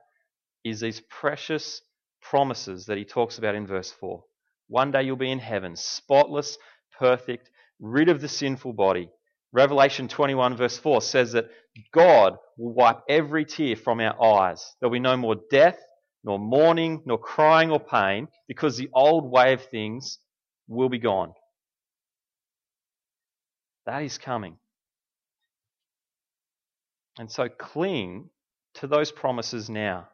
is 0.66 0.82
these 0.82 1.02
precious 1.10 1.82
promises 2.22 2.86
that 2.88 2.98
he 2.98 3.06
talks 3.06 3.38
about 3.38 3.56
in 3.56 3.66
verse 3.66 3.92
4. 3.92 4.22
One 4.68 4.92
day 4.92 5.04
you'll 5.04 5.16
be 5.16 5.32
in 5.32 5.40
heaven, 5.40 5.76
spotless, 5.76 6.58
perfect, 6.98 7.50
rid 7.80 8.10
of 8.10 8.20
the 8.20 8.28
sinful 8.28 8.74
body. 8.74 9.10
Revelation 9.52 10.08
21, 10.08 10.58
verse 10.58 10.78
4 10.78 11.02
says 11.02 11.32
that 11.32 11.50
God 11.94 12.38
will 12.58 12.74
wipe 12.74 13.00
every 13.08 13.46
tear 13.46 13.76
from 13.76 14.00
our 14.00 14.22
eyes. 14.22 14.76
There'll 14.80 14.94
be 14.94 15.00
no 15.00 15.18
more 15.18 15.38
death, 15.50 15.80
nor 16.24 16.40
mourning, 16.40 17.02
nor 17.06 17.18
crying 17.18 17.72
or 17.72 17.80
pain, 17.80 18.28
because 18.48 18.78
the 18.78 18.90
old 18.94 19.32
way 19.32 19.54
of 19.54 19.64
things 19.66 20.20
will 20.68 20.90
be 20.90 21.00
gone. 21.00 21.34
That 23.86 24.04
is 24.04 24.18
coming. 24.18 24.58
And 27.18 27.32
so 27.32 27.50
cling 27.50 28.30
to 28.76 28.88
those 28.88 29.12
promises 29.12 29.70
now. 29.70 30.08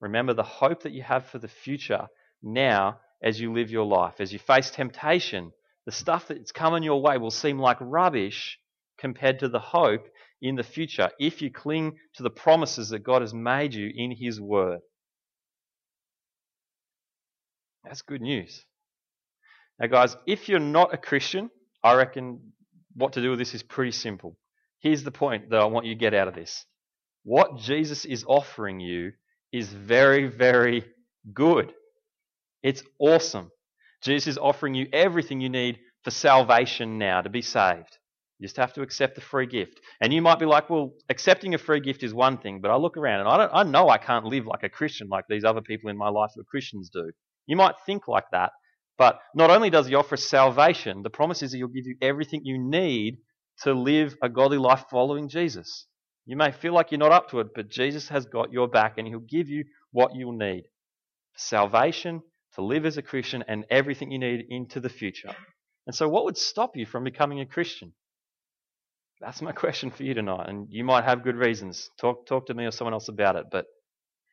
Remember 0.00 0.34
the 0.34 0.42
hope 0.42 0.82
that 0.82 0.92
you 0.92 1.02
have 1.02 1.26
for 1.26 1.38
the 1.38 1.48
future 1.48 2.06
now 2.42 2.98
as 3.22 3.40
you 3.40 3.52
live 3.52 3.70
your 3.70 3.86
life. 3.86 4.14
As 4.20 4.32
you 4.32 4.38
face 4.38 4.70
temptation, 4.70 5.52
the 5.86 5.92
stuff 5.92 6.28
that's 6.28 6.52
coming 6.52 6.82
your 6.82 7.00
way 7.00 7.16
will 7.16 7.30
seem 7.30 7.58
like 7.58 7.78
rubbish 7.80 8.58
compared 8.98 9.38
to 9.40 9.48
the 9.48 9.58
hope 9.58 10.06
in 10.42 10.56
the 10.56 10.62
future 10.62 11.10
if 11.18 11.40
you 11.40 11.50
cling 11.50 11.96
to 12.14 12.22
the 12.22 12.30
promises 12.30 12.90
that 12.90 13.02
God 13.02 13.22
has 13.22 13.32
made 13.32 13.74
you 13.74 13.90
in 13.94 14.10
His 14.10 14.40
Word. 14.40 14.80
That's 17.86 18.02
good 18.02 18.20
news. 18.20 18.64
Now, 19.78 19.86
guys, 19.86 20.16
if 20.26 20.48
you're 20.48 20.58
not 20.58 20.92
a 20.92 20.96
Christian, 20.96 21.50
I 21.84 21.94
reckon 21.94 22.52
what 22.94 23.12
to 23.12 23.22
do 23.22 23.30
with 23.30 23.38
this 23.38 23.54
is 23.54 23.62
pretty 23.62 23.92
simple. 23.92 24.36
Here's 24.80 25.04
the 25.04 25.10
point 25.10 25.50
that 25.50 25.60
I 25.60 25.66
want 25.66 25.86
you 25.86 25.94
to 25.94 26.00
get 26.00 26.14
out 26.14 26.28
of 26.28 26.34
this. 26.34 26.64
What 27.24 27.58
Jesus 27.58 28.04
is 28.04 28.24
offering 28.26 28.80
you 28.80 29.12
is 29.52 29.68
very, 29.68 30.26
very 30.26 30.84
good. 31.32 31.72
It's 32.62 32.82
awesome. 32.98 33.50
Jesus 34.02 34.26
is 34.28 34.38
offering 34.38 34.74
you 34.74 34.86
everything 34.92 35.40
you 35.40 35.48
need 35.48 35.78
for 36.02 36.10
salvation 36.10 36.98
now, 36.98 37.20
to 37.20 37.28
be 37.28 37.42
saved. 37.42 37.98
You 38.38 38.46
just 38.46 38.58
have 38.58 38.74
to 38.74 38.82
accept 38.82 39.14
the 39.14 39.20
free 39.20 39.46
gift. 39.46 39.80
And 40.00 40.12
you 40.12 40.22
might 40.22 40.38
be 40.38 40.46
like, 40.46 40.68
well, 40.68 40.92
accepting 41.08 41.54
a 41.54 41.58
free 41.58 41.80
gift 41.80 42.02
is 42.02 42.12
one 42.12 42.38
thing, 42.38 42.60
but 42.60 42.70
I 42.70 42.76
look 42.76 42.96
around 42.96 43.20
and 43.20 43.28
I, 43.28 43.36
don't, 43.38 43.50
I 43.52 43.62
know 43.62 43.88
I 43.88 43.98
can't 43.98 44.26
live 44.26 44.46
like 44.46 44.62
a 44.62 44.68
Christian 44.68 45.08
like 45.08 45.24
these 45.28 45.44
other 45.44 45.62
people 45.62 45.90
in 45.90 45.96
my 45.96 46.08
life 46.08 46.32
who 46.34 46.42
are 46.42 46.44
Christians 46.44 46.90
do. 46.90 47.10
You 47.46 47.56
might 47.56 47.74
think 47.84 48.08
like 48.08 48.30
that, 48.32 48.52
but 48.98 49.20
not 49.34 49.50
only 49.50 49.70
does 49.70 49.86
he 49.86 49.94
offer 49.94 50.16
salvation, 50.16 51.02
the 51.02 51.10
promise 51.10 51.42
is 51.42 51.50
that 51.50 51.58
he'll 51.58 51.68
give 51.68 51.86
you 51.86 51.96
everything 52.00 52.40
you 52.44 52.58
need 52.58 53.18
to 53.62 53.72
live 53.72 54.16
a 54.22 54.28
godly 54.28 54.58
life 54.58 54.84
following 54.90 55.28
Jesus. 55.28 55.86
You 56.24 56.36
may 56.36 56.50
feel 56.50 56.72
like 56.72 56.90
you're 56.90 56.98
not 56.98 57.12
up 57.12 57.30
to 57.30 57.40
it, 57.40 57.48
but 57.54 57.70
Jesus 57.70 58.08
has 58.08 58.26
got 58.26 58.52
your 58.52 58.68
back 58.68 58.98
and 58.98 59.06
he'll 59.06 59.20
give 59.20 59.48
you 59.48 59.64
what 59.92 60.14
you'll 60.14 60.36
need. 60.36 60.64
Salvation, 61.36 62.22
to 62.54 62.62
live 62.62 62.86
as 62.86 62.96
a 62.96 63.02
Christian, 63.02 63.44
and 63.46 63.64
everything 63.70 64.10
you 64.10 64.18
need 64.18 64.46
into 64.48 64.80
the 64.80 64.88
future. 64.88 65.34
And 65.86 65.94
so, 65.94 66.08
what 66.08 66.24
would 66.24 66.36
stop 66.36 66.76
you 66.76 66.86
from 66.86 67.04
becoming 67.04 67.40
a 67.40 67.46
Christian? 67.46 67.92
That's 69.20 69.42
my 69.42 69.52
question 69.64 69.90
for 69.90 70.02
you 70.02 70.14
tonight. 70.14 70.48
And 70.48 70.66
you 70.70 70.84
might 70.84 71.04
have 71.04 71.22
good 71.22 71.36
reasons. 71.36 71.90
Talk, 72.00 72.26
talk 72.26 72.46
to 72.46 72.54
me 72.54 72.64
or 72.64 72.70
someone 72.70 72.94
else 72.94 73.08
about 73.08 73.36
it, 73.36 73.46
but 73.50 73.66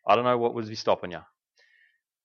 I 0.07 0.15
don't 0.15 0.25
know 0.25 0.37
what 0.37 0.55
would 0.55 0.67
be 0.67 0.75
stopping 0.75 1.11
you. 1.11 1.19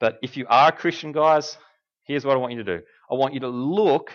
But 0.00 0.18
if 0.22 0.36
you 0.36 0.46
are 0.48 0.68
a 0.68 0.72
Christian, 0.72 1.12
guys, 1.12 1.56
here's 2.04 2.24
what 2.24 2.34
I 2.36 2.40
want 2.40 2.52
you 2.52 2.62
to 2.62 2.78
do 2.78 2.84
I 3.10 3.14
want 3.14 3.34
you 3.34 3.40
to 3.40 3.48
look 3.48 4.12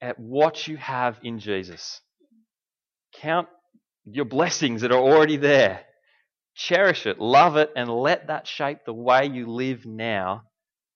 at 0.00 0.18
what 0.18 0.66
you 0.68 0.76
have 0.76 1.18
in 1.22 1.38
Jesus. 1.38 2.00
Count 3.14 3.48
your 4.04 4.24
blessings 4.24 4.82
that 4.82 4.92
are 4.92 5.00
already 5.00 5.36
there. 5.36 5.80
Cherish 6.54 7.06
it, 7.06 7.20
love 7.20 7.56
it, 7.56 7.70
and 7.76 7.88
let 7.88 8.26
that 8.26 8.46
shape 8.46 8.78
the 8.84 8.92
way 8.92 9.26
you 9.26 9.46
live 9.46 9.86
now 9.86 10.42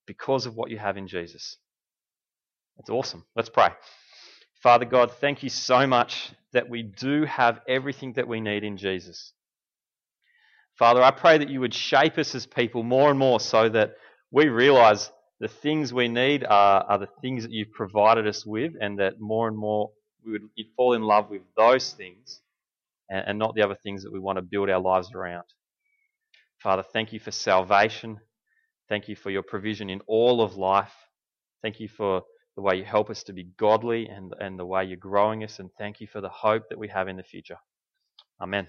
because 0.07 0.47
of 0.47 0.57
what 0.57 0.71
you 0.71 0.79
have 0.79 0.97
in 0.97 1.07
Jesus. 1.07 1.57
It's 2.79 2.91
awesome. 2.91 3.25
Let's 3.37 3.49
pray. 3.49 3.69
Father 4.63 4.85
God, 4.85 5.13
thank 5.21 5.43
you 5.43 5.49
so 5.49 5.87
much 5.87 6.33
that 6.53 6.69
we 6.69 6.83
do 6.83 7.25
have 7.25 7.61
everything 7.69 8.15
that 8.15 8.29
we 8.29 8.41
need 8.41 8.65
in 8.65 8.77
Jesus. 8.77 9.33
Father, 10.83 11.01
I 11.01 11.13
pray 11.13 11.39
that 11.39 11.49
you 11.49 11.61
would 11.61 11.73
shape 11.73 12.19
us 12.19 12.35
as 12.35 12.45
people 12.45 12.83
more 12.83 13.09
and 13.09 13.17
more 13.17 13.39
so 13.39 13.69
that 13.69 13.95
we 14.33 14.49
realize 14.49 15.13
the 15.39 15.47
things 15.47 15.95
we 15.95 16.09
need 16.09 16.43
are, 16.43 16.83
are 16.83 16.99
the 16.99 17.09
things 17.21 17.45
that 17.45 17.53
you've 17.53 17.71
provided 17.71 18.27
us 18.27 18.45
with, 18.45 18.73
and 18.81 18.99
that 18.99 19.21
more 19.21 19.47
and 19.47 19.57
more 19.57 19.93
we 20.27 20.33
would 20.33 20.43
fall 20.77 20.95
in 20.95 21.03
love 21.03 21.31
with 21.31 21.43
those 21.57 21.93
things 21.93 22.41
and, 23.09 23.23
and 23.29 23.39
not 23.39 23.55
the 23.55 23.63
other 23.63 23.77
things 23.77 24.03
that 24.03 24.13
we 24.13 24.19
want 24.19 24.39
to 24.39 24.43
build 24.43 24.69
our 24.69 24.81
lives 24.81 25.13
around. 25.15 25.45
Father, 26.61 26.83
thank 26.93 27.13
you 27.13 27.21
for 27.21 27.31
salvation. 27.31 28.19
Thank 28.89 29.07
you 29.07 29.15
for 29.15 29.31
your 29.31 29.45
provision 29.45 29.89
in 29.89 30.01
all 30.09 30.43
of 30.43 30.57
life. 30.57 30.95
Thank 31.63 31.79
you 31.79 31.87
for 31.87 32.23
the 32.57 32.63
way 32.63 32.75
you 32.75 32.85
help 32.85 33.09
us 33.09 33.23
to 33.23 33.33
be 33.33 33.45
godly 33.57 34.09
and, 34.09 34.35
and 34.41 34.59
the 34.59 34.67
way 34.67 34.85
you're 34.85 34.97
growing 34.97 35.45
us. 35.45 35.61
And 35.61 35.71
thank 35.79 36.01
you 36.01 36.09
for 36.09 36.21
the 36.21 36.29
hope 36.29 36.65
that 36.71 36.79
we 36.81 36.89
have 36.89 37.07
in 37.07 37.17
the 37.17 37.23
future. 37.23 37.59
Amen. 38.41 38.67